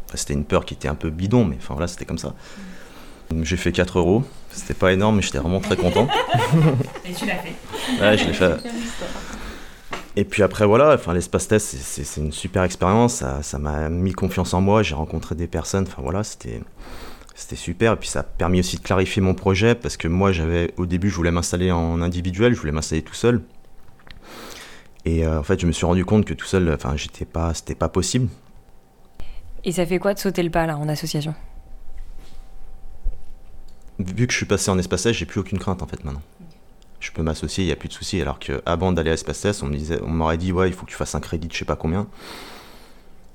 enfin, 0.06 0.18
c'était 0.18 0.34
une 0.34 0.44
peur 0.44 0.66
qui 0.66 0.74
était 0.74 0.90
un 0.90 0.96
peu 0.96 1.10
bidon, 1.10 1.46
mais 1.46 1.56
enfin 1.58 1.74
voilà, 1.74 1.88
c'était 1.88 2.06
comme 2.06 2.18
ça. 2.18 2.36
J'ai 3.42 3.58
fait 3.58 3.72
4 3.72 4.00
euros, 4.00 4.24
c'était 4.52 4.74
pas 4.74 4.94
énorme, 4.94 5.18
mais 5.18 5.22
j'étais 5.22 5.40
vraiment 5.40 5.60
très 5.60 5.76
content. 5.76 6.08
Et 7.06 7.12
tu 7.14 7.26
l'as 7.26 7.36
fait. 7.38 7.56
Ouais, 8.02 8.18
je 8.18 8.26
l'ai 8.28 8.34
fait. 8.34 8.56
Et 10.16 10.24
puis 10.24 10.44
après, 10.44 10.66
voilà, 10.66 10.94
enfin, 10.94 11.14
l'espace 11.14 11.48
test, 11.48 11.68
c'est- 11.68 11.78
c'est 11.78 12.04
c'est 12.06 12.22
une 12.22 12.32
super 12.32 12.64
expérience. 12.64 13.16
Ça 13.16 13.42
ça 13.44 13.58
m'a 13.60 13.90
mis 13.90 14.14
confiance 14.14 14.54
en 14.54 14.62
moi. 14.62 14.82
J'ai 14.84 14.96
rencontré 14.96 15.36
des 15.36 15.48
personnes. 15.48 15.86
Enfin 15.88 16.02
voilà, 16.02 16.24
c'était 16.24 16.62
c'était 17.34 17.58
super. 17.58 17.94
Et 17.94 17.96
puis 17.98 18.08
ça 18.08 18.20
a 18.22 18.24
permis 18.24 18.60
aussi 18.62 18.78
de 18.78 18.82
clarifier 18.82 19.22
mon 19.22 19.34
projet 19.34 19.76
parce 19.76 19.98
que 19.98 20.08
moi, 20.08 20.32
j'avais 20.32 20.74
au 20.78 20.86
début, 20.86 21.10
je 21.10 21.16
voulais 21.16 21.32
m'installer 21.32 21.72
en 21.72 22.02
individuel, 22.02 22.54
je 22.54 22.60
voulais 22.60 22.72
m'installer 22.72 23.02
tout 23.02 23.14
seul. 23.16 23.42
Et 25.04 25.26
euh, 25.26 25.40
en 25.40 25.44
fait, 25.44 25.60
je 25.60 25.68
me 25.68 25.72
suis 25.72 25.86
rendu 25.86 26.06
compte 26.06 26.26
que 26.26 26.34
tout 26.34 26.46
seul, 26.48 26.72
enfin, 26.74 26.94
j'étais 26.96 27.26
pas, 27.26 27.54
c'était 27.54 27.76
pas 27.76 27.90
possible. 27.90 28.30
Et 29.66 29.72
ça 29.72 29.86
fait 29.86 30.00
quoi 30.00 30.14
de 30.14 30.20
sauter 30.20 30.44
le 30.44 30.50
pas 30.50 30.66
là 30.66 30.78
en 30.78 30.88
association? 30.88 31.36
Vu 34.00 34.28
que 34.28 34.34
je 34.34 34.38
suis 34.38 34.46
passé 34.46 34.70
en 34.72 34.78
espace 34.78 35.04
test, 35.04 35.18
j'ai 35.20 35.26
plus 35.26 35.40
aucune 35.40 35.60
crainte 35.60 35.82
en 35.82 35.88
fait 35.88 36.04
maintenant. 36.04 36.22
Je 37.00 37.12
peux 37.12 37.22
m'associer, 37.22 37.64
il 37.64 37.68
n'y 37.68 37.74
a 37.74 37.76
plus 37.76 37.88
de 37.90 37.94
soucis. 37.94 38.22
Alors 38.22 38.40
qu'avant 38.40 38.92
d'aller 38.92 39.12
à 39.12 39.14
espace 39.14 39.42
test, 39.42 39.64
on 39.64 40.08
m'aurait 40.08 40.38
dit 40.38 40.52
ouais, 40.52 40.68
il 40.70 40.74
faut 40.74 40.86
que 40.86 40.92
tu 40.92 40.98
fasses 40.98 41.16
un 41.16 41.20
crédit 41.20 41.48
de 41.48 41.54
je 41.54 41.60
sais 41.60 41.66
pas 41.66 41.76
combien. 41.76 42.08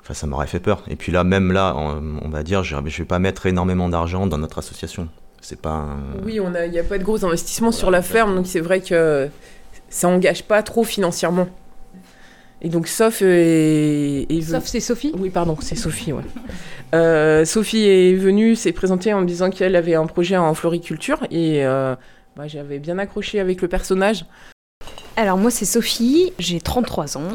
Enfin, 0.02 0.14
ça 0.14 0.26
m'aurait 0.26 0.46
fait 0.46 0.60
peur. 0.60 0.82
Et 0.88 0.96
puis 0.96 1.12
là, 1.12 1.24
même 1.24 1.52
là, 1.52 1.74
on, 1.76 2.28
va 2.28 2.42
dire, 2.42 2.64
je, 2.64 2.74
je 2.86 2.98
vais 2.98 3.04
pas 3.04 3.18
mettre 3.18 3.46
énormément 3.46 3.88
d'argent 3.88 4.26
dans 4.26 4.38
notre 4.38 4.58
association. 4.58 5.08
C'est 5.40 5.60
pas. 5.60 5.70
un- 5.70 5.98
Oui, 6.24 6.34
il 6.40 6.70
n'y 6.70 6.78
a 6.78 6.84
pas 6.84 6.98
de 6.98 7.04
gros 7.04 7.24
investissements 7.24 7.68
Voilà, 7.70 7.78
sur 7.78 7.90
la 7.90 8.02
ferme, 8.02 8.34
donc 8.34 8.46
c'est 8.46 8.60
vrai 8.60 8.80
que 8.80 9.28
ça 9.88 10.08
engage 10.08 10.44
pas 10.44 10.62
trop 10.62 10.84
financièrement. 10.84 11.48
Et 12.62 12.68
donc, 12.68 12.88
sauf. 12.88 13.22
Et, 13.22 14.26
et- 14.34 14.42
Sauf 14.42 14.66
c'est 14.66 14.80
Sophie? 14.80 15.12
Oui, 15.18 15.30
pardon, 15.30 15.56
c'est 15.60 15.76
Sophie, 15.76 16.12
ouais. 16.12 16.22
Euh, 16.92 17.44
Sophie 17.44 17.84
est 17.84 18.14
venue, 18.14 18.56
s'est 18.56 18.72
présentée 18.72 19.14
en 19.14 19.20
me 19.20 19.24
disant 19.26 19.48
qu'elle 19.50 19.76
avait 19.76 19.94
un 19.94 20.06
projet 20.06 20.36
en 20.36 20.52
floriculture 20.54 21.20
et 21.30 21.64
euh, 21.64 21.94
bah, 22.34 22.48
j'avais 22.48 22.80
bien 22.80 22.98
accroché 22.98 23.38
avec 23.38 23.62
le 23.62 23.68
personnage. 23.68 24.24
Alors 25.16 25.38
moi 25.38 25.52
c'est 25.52 25.66
Sophie, 25.66 26.32
j'ai 26.40 26.60
33 26.60 27.16
ans. 27.16 27.28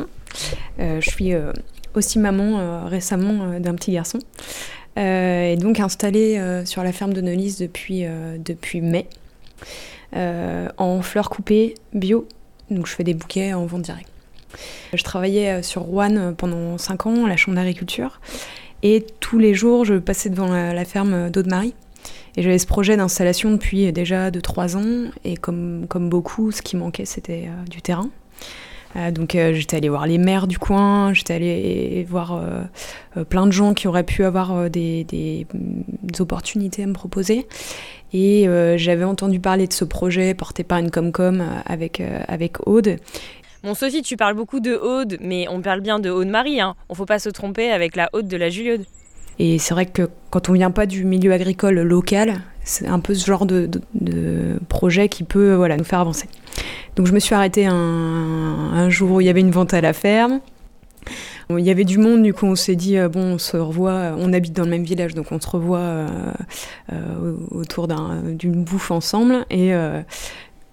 Euh, 0.82 1.00
je 1.00 1.10
suis 1.10 1.34
euh, 1.34 1.54
aussi 1.94 2.20
maman 2.20 2.60
euh, 2.60 2.84
récemment 2.84 3.46
euh, 3.54 3.60
d'un 3.60 3.76
petit 3.76 3.94
garçon. 3.94 4.20
Euh, 5.00 5.54
et 5.54 5.56
donc 5.56 5.80
installée 5.80 6.38
euh, 6.38 6.66
sur 6.66 6.84
la 6.84 6.92
ferme 6.92 7.14
de 7.14 7.22
Neulise 7.22 7.58
depuis, 7.58 8.02
euh, 8.06 8.36
depuis 8.38 8.82
mai. 8.82 9.08
Euh, 10.18 10.68
en 10.76 11.02
fleurs 11.02 11.30
coupées 11.30 11.76
bio. 11.94 12.28
Donc 12.70 12.88
je 12.88 12.92
fais 12.94 13.06
des 13.06 13.14
bouquets 13.14 13.54
en 13.54 13.66
vente 13.66 13.84
directe. 13.84 14.10
Je 14.94 15.04
travaillais 15.04 15.52
euh, 15.52 15.62
sur 15.62 15.82
Rouen 15.84 16.16
euh, 16.16 16.32
pendant 16.32 16.78
5 16.78 17.06
ans 17.08 17.26
à 17.26 17.30
la 17.30 17.38
chambre 17.38 17.56
d'agriculture. 17.56 18.20
Et 18.84 19.06
tous 19.20 19.40
les 19.40 19.54
jours, 19.54 19.86
je 19.86 19.96
passais 19.96 20.30
devant 20.30 20.48
la, 20.48 20.86
ferme 20.86 21.30
d'Aude-Marie. 21.30 21.74
Et 22.38 22.44
j'avais 22.44 22.60
ce 22.60 22.68
projet 22.68 22.98
d'installation 22.98 23.52
depuis 23.52 23.92
déjà 23.92 24.30
2-3 24.30 24.78
ans. 24.78 25.12
Et 25.24 25.38
comme, 25.38 25.86
comme 25.88 26.10
beaucoup, 26.10 26.52
ce 26.52 26.62
qui 26.62 26.76
manquait, 26.76 27.06
c'était 27.06 27.48
euh, 27.48 27.66
du 27.70 27.82
terrain. 27.82 28.10
Euh, 28.96 29.12
donc 29.12 29.36
euh, 29.36 29.54
j'étais 29.54 29.78
allée 29.78 29.90
voir 29.90 30.08
les 30.08 30.18
maires 30.18 30.48
du 30.48 30.58
coin, 30.58 31.14
j'étais 31.14 31.34
allée 31.34 32.06
voir 32.08 32.34
euh, 32.34 32.62
euh, 33.18 33.24
plein 33.26 33.46
de 33.46 33.52
gens 33.52 33.74
qui 33.74 33.88
auraient 33.88 34.04
pu 34.04 34.24
avoir 34.24 34.54
euh, 34.54 34.70
des, 34.70 35.04
des, 35.04 35.46
opportunités 36.20 36.84
à 36.84 36.86
me 36.86 36.94
proposer. 36.94 37.46
Et 38.14 38.48
euh, 38.48 38.78
j'avais 38.78 39.04
entendu 39.04 39.40
parler 39.42 39.68
de 39.68 39.74
ce 39.74 39.84
projet 39.84 40.34
porté 40.34 40.64
par 40.64 40.78
une 40.78 40.90
Comcom 40.90 41.42
euh, 41.42 41.60
avec, 41.66 42.00
euh, 42.00 42.20
avec 42.28 42.66
Aude. 42.66 42.98
Bon, 43.66 43.74
Sophie, 43.74 44.04
tu 44.04 44.16
parles 44.16 44.36
beaucoup 44.36 44.60
de 44.60 44.76
Aude, 44.76 45.18
mais 45.22 45.48
on 45.50 45.60
parle 45.60 45.82
bien 45.82 45.98
de 45.98 46.12
Aude-Marie. 46.12 46.62
Hein. 46.62 46.76
On 46.88 46.94
faut 46.94 47.08
pas 47.08 47.18
se 47.18 47.30
tromper 47.30 47.72
avec 47.72 47.96
la 47.96 48.12
Aude 48.14 48.28
de 48.28 48.38
la 48.38 48.52
Juliode. 48.52 48.86
Et 49.40 49.58
c'est 49.58 49.74
vrai 49.74 49.88
que 49.88 50.08
quand 50.30 50.50
on 50.50 50.54
vient 50.54 50.70
pas 50.70 50.86
du 50.86 51.04
milieu 51.04 51.32
agricole 51.34 51.80
local, 51.82 52.42
c'est 52.64 52.86
un 52.88 53.00
peu 53.00 53.16
ce 53.16 53.26
genre 53.26 53.48
de, 53.48 53.68
de- 53.96 54.60
projet 54.70 55.10
qui 55.10 55.24
peut 55.24 55.54
euh, 55.54 55.58
voilà, 55.58 55.78
nous 55.78 55.84
faire 55.84 56.00
avancer. 56.00 56.28
Donc 56.96 57.08
je 57.08 57.12
me 57.14 57.18
suis 57.20 57.34
arrêtée 57.34 57.66
un, 57.66 58.88
jour 58.92 59.14
où 59.14 59.22
il 59.22 59.26
y 59.26 59.30
avait 59.30 59.42
une 59.42 59.50
vente 59.50 59.74
à 59.74 59.82
la 59.82 59.94
ferme. 59.94 60.42
Il 61.50 61.60
y 61.60 61.72
avait 61.72 61.86
du 61.86 61.98
monde, 61.98 62.22
du 62.22 62.36
coup 62.36 62.46
on 62.46 62.56
s'est 62.56 62.76
dit, 62.76 63.00
euh, 63.00 63.10
bon, 63.10 63.34
on 63.34 63.38
se 63.40 63.58
revoit, 63.58 64.14
on 64.20 64.32
habite 64.32 64.54
dans 64.54 64.64
le 64.64 64.70
même 64.70 64.84
village, 64.84 65.16
donc 65.16 65.32
on 65.32 65.40
se 65.42 65.48
revoit 65.50 65.80
euh, 65.80 66.08
euh, 66.94 67.34
autour 67.50 67.88
d'un- 67.88 68.22
d'une 68.26 68.64
bouffe 68.64 68.92
ensemble. 68.92 69.44
Et 69.50 69.74
euh, 69.74 70.02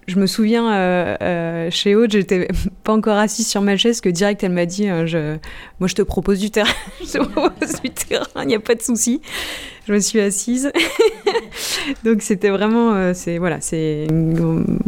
je 0.07 0.19
me 0.19 0.25
souviens, 0.25 0.73
euh, 0.73 1.15
euh, 1.21 1.67
chez 1.71 1.95
Aude, 1.95 2.11
j'étais 2.11 2.47
pas 2.83 2.93
encore 2.93 3.17
assise 3.17 3.47
sur 3.47 3.61
ma 3.61 3.77
chaise, 3.77 4.01
que 4.01 4.09
direct 4.09 4.43
elle 4.43 4.51
m'a 4.51 4.65
dit, 4.65 4.89
euh, 4.89 5.05
je, 5.05 5.37
moi 5.79 5.87
je 5.87 5.95
te 5.95 6.01
propose 6.01 6.39
du 6.39 6.51
terrain, 6.51 6.71
je 7.01 7.19
te 7.19 7.23
propose 7.23 7.81
du 7.81 7.89
terrain, 7.89 8.25
il 8.41 8.47
n'y 8.47 8.55
a 8.55 8.59
pas 8.59 8.75
de 8.75 8.81
souci. 8.81 9.21
Je 9.87 9.93
me 9.93 9.99
suis 9.99 10.21
assise. 10.21 10.71
Donc 12.05 12.21
c'était 12.21 12.49
vraiment, 12.49 12.93
euh, 12.93 13.11
c'est 13.13 13.37
voilà, 13.37 13.59
c'est, 13.59 14.07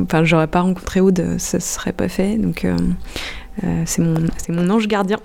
enfin 0.01 0.23
j'aurais 0.23 0.47
pas 0.47 0.61
rencontré 0.61 1.01
Aude, 1.01 1.35
ça 1.37 1.59
serait 1.59 1.91
pas 1.91 2.07
fait. 2.07 2.37
Donc 2.37 2.65
c'est 3.85 4.01
mon, 4.01 4.15
c'est 4.37 4.53
mon 4.53 4.69
ange 4.69 4.87
gardien. 4.87 5.19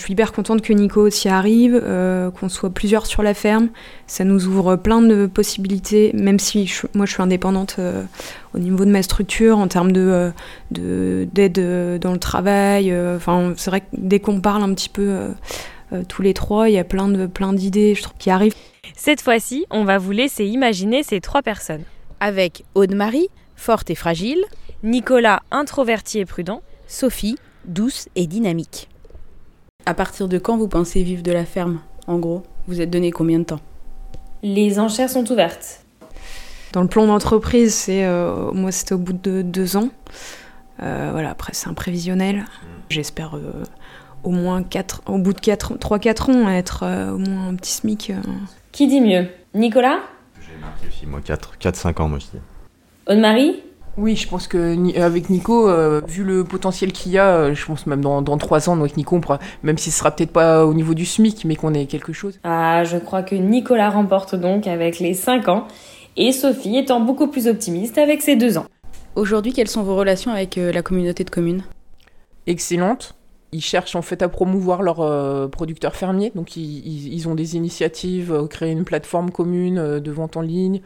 Je 0.00 0.04
suis 0.04 0.12
hyper 0.12 0.32
contente 0.32 0.62
que 0.62 0.72
Nico 0.72 1.00
aussi 1.00 1.28
arrive, 1.28 1.78
euh, 1.82 2.30
qu'on 2.30 2.48
soit 2.48 2.70
plusieurs 2.70 3.04
sur 3.04 3.22
la 3.24 3.34
ferme. 3.34 3.68
Ça 4.06 4.22
nous 4.24 4.46
ouvre 4.46 4.76
plein 4.76 5.02
de 5.02 5.26
possibilités, 5.26 6.12
même 6.14 6.38
si 6.38 6.66
je- 6.68 6.86
moi 6.94 7.04
je 7.04 7.12
suis 7.12 7.22
indépendante 7.22 7.76
euh, 7.80 8.04
au 8.54 8.60
niveau 8.60 8.84
de 8.84 8.90
ma 8.92 9.02
structure, 9.02 9.58
en 9.58 9.66
termes 9.66 9.90
de, 9.90 10.00
euh, 10.00 10.30
de- 10.70 11.28
d'aide 11.32 11.98
dans 12.00 12.12
le 12.12 12.18
travail. 12.20 12.92
euh, 12.92 13.16
Enfin, 13.16 13.54
c'est 13.56 13.70
vrai 13.70 13.80
que 13.80 13.86
dès 13.92 14.20
qu'on 14.20 14.40
parle 14.40 14.62
un 14.62 14.72
petit 14.72 14.88
peu 14.88 15.02
euh, 15.08 15.28
euh, 15.92 16.02
tous 16.08 16.22
les 16.22 16.32
trois, 16.32 16.68
il 16.68 16.74
y 16.74 16.78
a 16.78 16.84
plein, 16.84 17.08
de, 17.08 17.26
plein 17.26 17.52
d'idées 17.52 17.96
je 17.96 18.02
trouve, 18.04 18.16
qui 18.18 18.30
arrivent. 18.30 18.54
Cette 18.96 19.20
fois-ci, 19.20 19.66
on 19.70 19.82
va 19.84 19.98
vous 19.98 20.12
laisser 20.12 20.44
imaginer 20.46 21.02
ces 21.02 21.20
trois 21.20 21.42
personnes. 21.42 21.82
Avec 22.20 22.64
Aude-Marie, 22.76 23.28
forte 23.56 23.90
et 23.90 23.94
fragile, 23.96 24.42
Nicolas, 24.84 25.42
introverti 25.50 26.20
et 26.20 26.24
prudent. 26.24 26.62
Sophie, 26.86 27.36
douce 27.66 28.08
et 28.14 28.28
dynamique. 28.28 28.88
À 29.88 29.94
partir 29.94 30.28
de 30.28 30.36
quand 30.36 30.58
vous 30.58 30.68
pensez 30.68 31.02
vivre 31.02 31.22
de 31.22 31.32
la 31.32 31.46
ferme 31.46 31.80
En 32.06 32.18
gros, 32.18 32.42
vous 32.66 32.82
êtes 32.82 32.90
donné 32.90 33.10
combien 33.10 33.38
de 33.38 33.44
temps? 33.44 33.60
Les 34.42 34.78
enchères 34.78 35.08
sont 35.08 35.32
ouvertes. 35.32 35.82
Dans 36.74 36.82
le 36.82 36.88
plan 36.88 37.06
d'entreprise, 37.06 37.72
c'est 37.72 38.04
euh, 38.04 38.52
moi 38.52 38.70
c'était 38.70 38.92
au 38.92 38.98
bout 38.98 39.14
de 39.14 39.40
deux 39.40 39.78
ans. 39.78 39.88
Euh, 40.82 41.08
voilà, 41.12 41.30
après 41.30 41.54
c'est 41.54 41.70
un 41.70 41.72
prévisionnel. 41.72 42.44
J'espère 42.90 43.34
euh, 43.34 43.64
au 44.24 44.30
moins 44.30 44.62
quatre, 44.62 45.00
au 45.06 45.16
bout 45.16 45.32
de 45.32 45.40
3-4 45.40 46.32
ans 46.32 46.50
être 46.50 46.82
euh, 46.82 47.12
au 47.12 47.16
moins 47.16 47.48
un 47.48 47.54
petit 47.54 47.72
SMIC. 47.72 48.10
euh. 48.10 48.16
Qui 48.72 48.88
dit 48.88 49.00
mieux? 49.00 49.28
Nicolas? 49.54 50.00
J'ai 50.42 50.60
marqué 50.60 50.86
aussi, 50.86 51.06
moi, 51.06 51.20
4-5 51.20 52.02
ans, 52.02 52.08
moi, 52.10 52.18
je 52.18 52.26
dis. 52.26 52.42
Aude-Marie? 53.06 53.62
Oui, 53.98 54.14
je 54.14 54.28
pense 54.28 54.46
que 54.46 54.74
Ni- 54.74 54.96
avec 54.96 55.28
Nico, 55.28 55.68
euh, 55.68 56.00
vu 56.06 56.22
le 56.22 56.44
potentiel 56.44 56.92
qu'il 56.92 57.10
y 57.10 57.18
a, 57.18 57.34
euh, 57.34 57.54
je 57.54 57.66
pense 57.66 57.84
même 57.86 58.00
dans, 58.00 58.22
dans 58.22 58.38
3 58.38 58.68
ans, 58.70 58.78
avec 58.78 58.96
Nico, 58.96 59.16
on 59.16 59.20
pourra, 59.20 59.40
même 59.64 59.76
si 59.76 59.90
ce 59.90 59.98
sera 59.98 60.12
peut-être 60.12 60.30
pas 60.32 60.64
au 60.64 60.72
niveau 60.72 60.94
du 60.94 61.04
SMIC, 61.04 61.44
mais 61.44 61.56
qu'on 61.56 61.74
ait 61.74 61.86
quelque 61.86 62.12
chose. 62.12 62.38
Ah, 62.44 62.84
je 62.84 62.96
crois 62.96 63.22
que 63.24 63.34
Nicolas 63.34 63.90
remporte 63.90 64.36
donc 64.36 64.68
avec 64.68 65.00
les 65.00 65.14
5 65.14 65.48
ans. 65.48 65.66
Et 66.16 66.30
Sophie 66.32 66.76
étant 66.76 67.00
beaucoup 67.00 67.26
plus 67.26 67.48
optimiste 67.48 67.98
avec 67.98 68.22
ses 68.22 68.36
2 68.36 68.56
ans. 68.58 68.66
Aujourd'hui, 69.16 69.52
quelles 69.52 69.68
sont 69.68 69.82
vos 69.82 69.96
relations 69.96 70.30
avec 70.30 70.58
euh, 70.58 70.70
la 70.70 70.82
communauté 70.82 71.24
de 71.24 71.30
communes? 71.30 71.62
Excellente. 72.46 73.14
Ils 73.50 73.62
cherchent 73.62 73.96
en 73.96 74.02
fait 74.02 74.22
à 74.22 74.28
promouvoir 74.28 74.82
leurs 74.82 75.00
euh, 75.00 75.48
producteurs 75.48 75.96
fermiers, 75.96 76.30
donc 76.34 76.56
ils, 76.56 77.14
ils- 77.14 77.28
ont 77.28 77.34
des 77.34 77.56
initiatives, 77.56 78.30
euh, 78.32 78.46
créer 78.46 78.70
une 78.72 78.84
plateforme 78.84 79.30
commune 79.30 79.78
euh, 79.78 80.00
de 80.00 80.10
vente 80.12 80.36
en 80.36 80.42
ligne. 80.42 80.82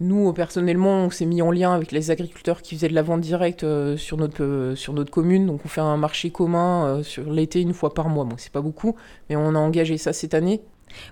Nous, 0.00 0.32
personnellement, 0.32 1.06
on 1.06 1.10
s'est 1.10 1.26
mis 1.26 1.42
en 1.42 1.50
lien 1.50 1.74
avec 1.74 1.90
les 1.90 2.12
agriculteurs 2.12 2.62
qui 2.62 2.76
faisaient 2.76 2.88
de 2.88 2.94
la 2.94 3.02
vente 3.02 3.20
directe 3.20 3.64
euh, 3.64 3.96
sur, 3.96 4.16
notre, 4.16 4.44
euh, 4.44 4.76
sur 4.76 4.92
notre 4.92 5.10
commune. 5.10 5.46
Donc 5.46 5.60
on 5.64 5.68
fait 5.68 5.80
un 5.80 5.96
marché 5.96 6.30
commun 6.30 6.86
euh, 6.86 7.02
sur 7.02 7.32
l'été 7.32 7.60
une 7.60 7.74
fois 7.74 7.92
par 7.92 8.08
mois. 8.08 8.24
Bon, 8.24 8.36
c'est 8.38 8.52
pas 8.52 8.60
beaucoup, 8.60 8.94
mais 9.28 9.34
on 9.34 9.56
a 9.56 9.58
engagé 9.58 9.98
ça 9.98 10.12
cette 10.12 10.34
année. 10.34 10.60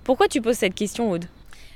Pourquoi 0.05 0.29
tu 0.29 0.41
poses 0.41 0.57
cette 0.57 0.75
question, 0.75 1.11
Aude? 1.11 1.25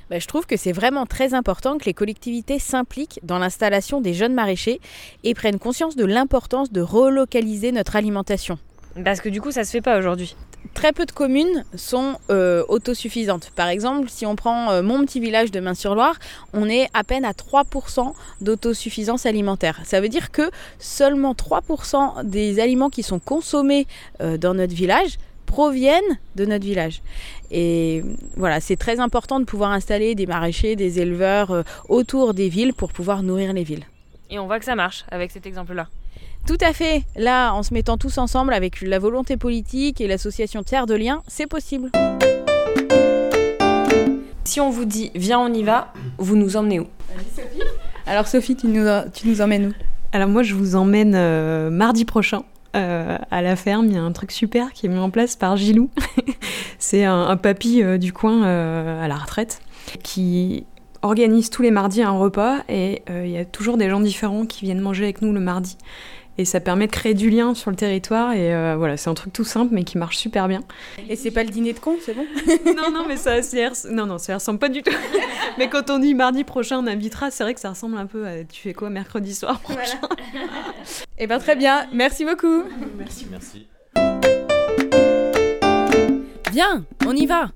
Bah, 0.09 0.19
je 0.19 0.27
trouve 0.27 0.45
que 0.45 0.55
c'est 0.55 0.71
vraiment 0.71 1.05
très 1.05 1.33
important 1.33 1.77
que 1.77 1.85
les 1.85 1.93
collectivités 1.93 2.59
s'impliquent 2.59 3.19
dans 3.23 3.39
l'installation 3.39 3.99
des 3.99 4.13
jeunes 4.13 4.33
maraîchers 4.33 4.79
et 5.23 5.33
prennent 5.33 5.59
conscience 5.59 5.97
de 5.97 6.05
l'importance 6.05 6.71
de 6.71 6.81
relocaliser 6.81 7.73
notre 7.73 7.97
alimentation. 7.97 8.57
Parce 9.03 9.19
que 9.19 9.29
du 9.29 9.41
coup, 9.41 9.51
ça 9.51 9.65
se 9.65 9.71
fait 9.71 9.81
pas 9.81 9.97
aujourd'hui. 9.97 10.35
Très 10.73 10.93
peu 10.93 11.05
de 11.05 11.11
communes 11.11 11.65
sont 11.75 12.17
euh, 12.29 12.63
autosuffisantes. 12.67 13.51
Par 13.55 13.67
exemple, 13.67 14.09
si 14.09 14.25
on 14.25 14.35
prend 14.35 14.71
euh, 14.71 14.81
mon 14.81 15.05
petit 15.05 15.19
village 15.19 15.51
de 15.51 15.59
Main-sur-Loire, 15.59 16.17
on 16.53 16.69
est 16.69 16.87
à 16.93 17.03
peine 17.03 17.25
à 17.25 17.31
3% 17.31 18.13
d'autosuffisance 18.41 19.25
alimentaire. 19.25 19.81
Ça 19.83 20.01
veut 20.01 20.09
dire 20.09 20.31
que 20.31 20.49
seulement 20.79 21.33
3% 21.33 22.23
des 22.23 22.59
aliments 22.59 22.89
qui 22.89 23.03
sont 23.03 23.19
consommés 23.19 23.85
euh, 24.21 24.37
dans 24.37 24.53
notre 24.53 24.73
village 24.73 25.17
proviennent 25.45 26.19
de 26.35 26.45
notre 26.45 26.63
village. 26.63 27.01
Et 27.49 28.03
voilà, 28.37 28.61
c'est 28.61 28.77
très 28.77 28.99
important 28.99 29.39
de 29.39 29.45
pouvoir 29.45 29.71
installer 29.71 30.15
des 30.15 30.25
maraîchers, 30.25 30.77
des 30.77 31.01
éleveurs 31.01 31.65
autour 31.89 32.33
des 32.33 32.47
villes 32.47 32.73
pour 32.73 32.93
pouvoir 32.93 33.21
nourrir 33.21 33.51
les 33.51 33.63
villes. 33.63 33.85
Et 34.29 34.39
on 34.39 34.45
voit 34.45 34.59
que 34.59 34.65
ça 34.65 34.75
marche 34.75 35.03
avec 35.11 35.31
cet 35.31 35.45
exemple-là. 35.45 35.89
Tout 36.47 36.57
à 36.61 36.73
fait. 36.73 37.03
Là, 37.15 37.53
en 37.53 37.63
se 37.63 37.73
mettant 37.73 37.97
tous 37.97 38.17
ensemble 38.17 38.53
avec 38.53 38.81
la 38.81 38.99
volonté 38.99 39.37
politique 39.37 40.01
et 40.01 40.07
l'association 40.07 40.63
Terre 40.63 40.85
de 40.85 40.95
Liens, 40.95 41.21
c'est 41.27 41.47
possible. 41.47 41.91
Si 44.43 44.59
on 44.59 44.69
vous 44.69 44.85
dit 44.85 45.11
viens, 45.15 45.39
on 45.39 45.53
y 45.53 45.63
va, 45.63 45.93
vous 46.17 46.35
nous 46.35 46.57
emmenez 46.57 46.79
où? 46.79 46.87
Alors 48.05 48.27
Sophie, 48.27 48.55
tu 48.55 48.67
nous, 48.67 48.85
tu 49.13 49.27
nous 49.27 49.41
emmènes 49.41 49.67
où? 49.67 49.73
Alors 50.11 50.27
moi, 50.27 50.43
je 50.43 50.55
vous 50.55 50.75
emmène 50.75 51.13
euh, 51.15 51.69
mardi 51.69 52.03
prochain. 52.05 52.43
euh, 52.75 53.17
à 53.29 53.41
la 53.41 53.55
ferme, 53.55 53.85
il 53.85 53.93
y 53.93 53.97
a 53.97 54.01
un 54.01 54.11
truc 54.11 54.31
super 54.31 54.73
qui 54.73 54.87
est 54.87 54.89
mis 54.89 54.97
en 54.97 55.09
place 55.09 55.35
par 55.35 55.55
Gilou. 55.55 55.89
C'est 56.79 57.05
un, 57.05 57.27
un 57.27 57.37
papy 57.37 57.81
euh, 57.83 57.97
du 57.97 58.11
coin 58.11 58.43
euh, 58.45 59.03
à 59.03 59.07
la 59.07 59.15
retraite 59.15 59.61
qui 60.03 60.65
organise 61.01 61.49
tous 61.49 61.61
les 61.61 61.71
mardis 61.71 62.01
un 62.01 62.11
repas 62.11 62.57
et 62.69 63.03
euh, 63.09 63.25
il 63.25 63.31
y 63.31 63.37
a 63.37 63.45
toujours 63.45 63.77
des 63.77 63.89
gens 63.89 63.99
différents 64.01 64.45
qui 64.45 64.65
viennent 64.65 64.79
manger 64.81 65.03
avec 65.03 65.21
nous 65.21 65.31
le 65.31 65.39
mardi. 65.39 65.77
Et 66.37 66.45
ça 66.45 66.59
permet 66.59 66.87
de 66.87 66.91
créer 66.91 67.13
du 67.13 67.29
lien 67.29 67.53
sur 67.53 67.69
le 67.71 67.75
territoire 67.75 68.33
et 68.33 68.53
euh, 68.53 68.75
voilà, 68.77 68.97
c'est 68.97 69.09
un 69.09 69.13
truc 69.13 69.33
tout 69.33 69.43
simple 69.43 69.73
mais 69.73 69.83
qui 69.83 69.97
marche 69.97 70.17
super 70.17 70.47
bien. 70.47 70.61
Et 71.09 71.15
c'est 71.15 71.31
pas 71.31 71.43
le 71.43 71.49
dîner 71.49 71.73
de 71.73 71.79
con, 71.79 71.97
c'est 72.03 72.13
bon 72.13 72.25
non, 72.65 72.91
non, 72.91 73.05
mais 73.07 73.17
ça, 73.17 73.41
non, 73.89 74.05
non, 74.05 74.17
ça 74.17 74.35
ressemble 74.35 74.59
pas 74.59 74.69
du 74.69 74.81
tout. 74.81 74.91
mais 75.57 75.69
quand 75.69 75.89
on 75.89 75.99
dit 75.99 76.15
mardi 76.15 76.43
prochain, 76.43 76.79
on 76.79 76.87
invitera, 76.87 77.31
c'est 77.31 77.43
vrai 77.43 77.53
que 77.53 77.59
ça 77.59 77.69
ressemble 77.69 77.97
un 77.97 78.05
peu 78.05 78.25
à 78.25 78.43
tu 78.43 78.61
fais 78.61 78.73
quoi 78.73 78.89
mercredi 78.89 79.33
soir 79.35 79.59
prochain. 79.59 79.99
Eh 81.23 81.27
ben 81.27 81.37
très 81.37 81.55
bien, 81.55 81.85
merci 81.93 82.25
beaucoup. 82.25 82.63
Merci, 82.97 83.27
merci. 83.29 83.67
Viens, 86.51 86.83
on 87.05 87.15
y 87.15 87.27
va. 87.27 87.51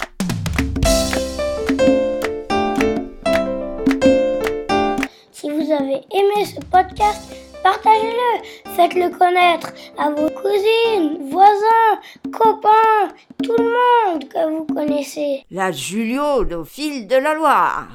Si 5.32 5.50
vous 5.50 5.72
avez 5.72 6.02
aimé 6.12 6.46
ce 6.46 6.60
podcast, 6.72 7.45
partagez-le, 7.66 8.76
faites-le 8.76 9.10
connaître 9.18 9.74
à 9.98 10.12
vos 10.12 10.30
cousines, 10.30 11.32
voisins, 11.32 12.00
copains, 12.32 13.10
tout 13.44 13.56
le 13.58 14.14
monde 14.14 14.30
que 14.30 14.52
vous 14.52 14.66
connaissez. 14.66 15.44
La 15.50 15.72
Julio 15.72 16.46
au 16.46 16.64
fil 16.64 17.08
de 17.08 17.16
la 17.16 17.34
Loire. 17.34 17.88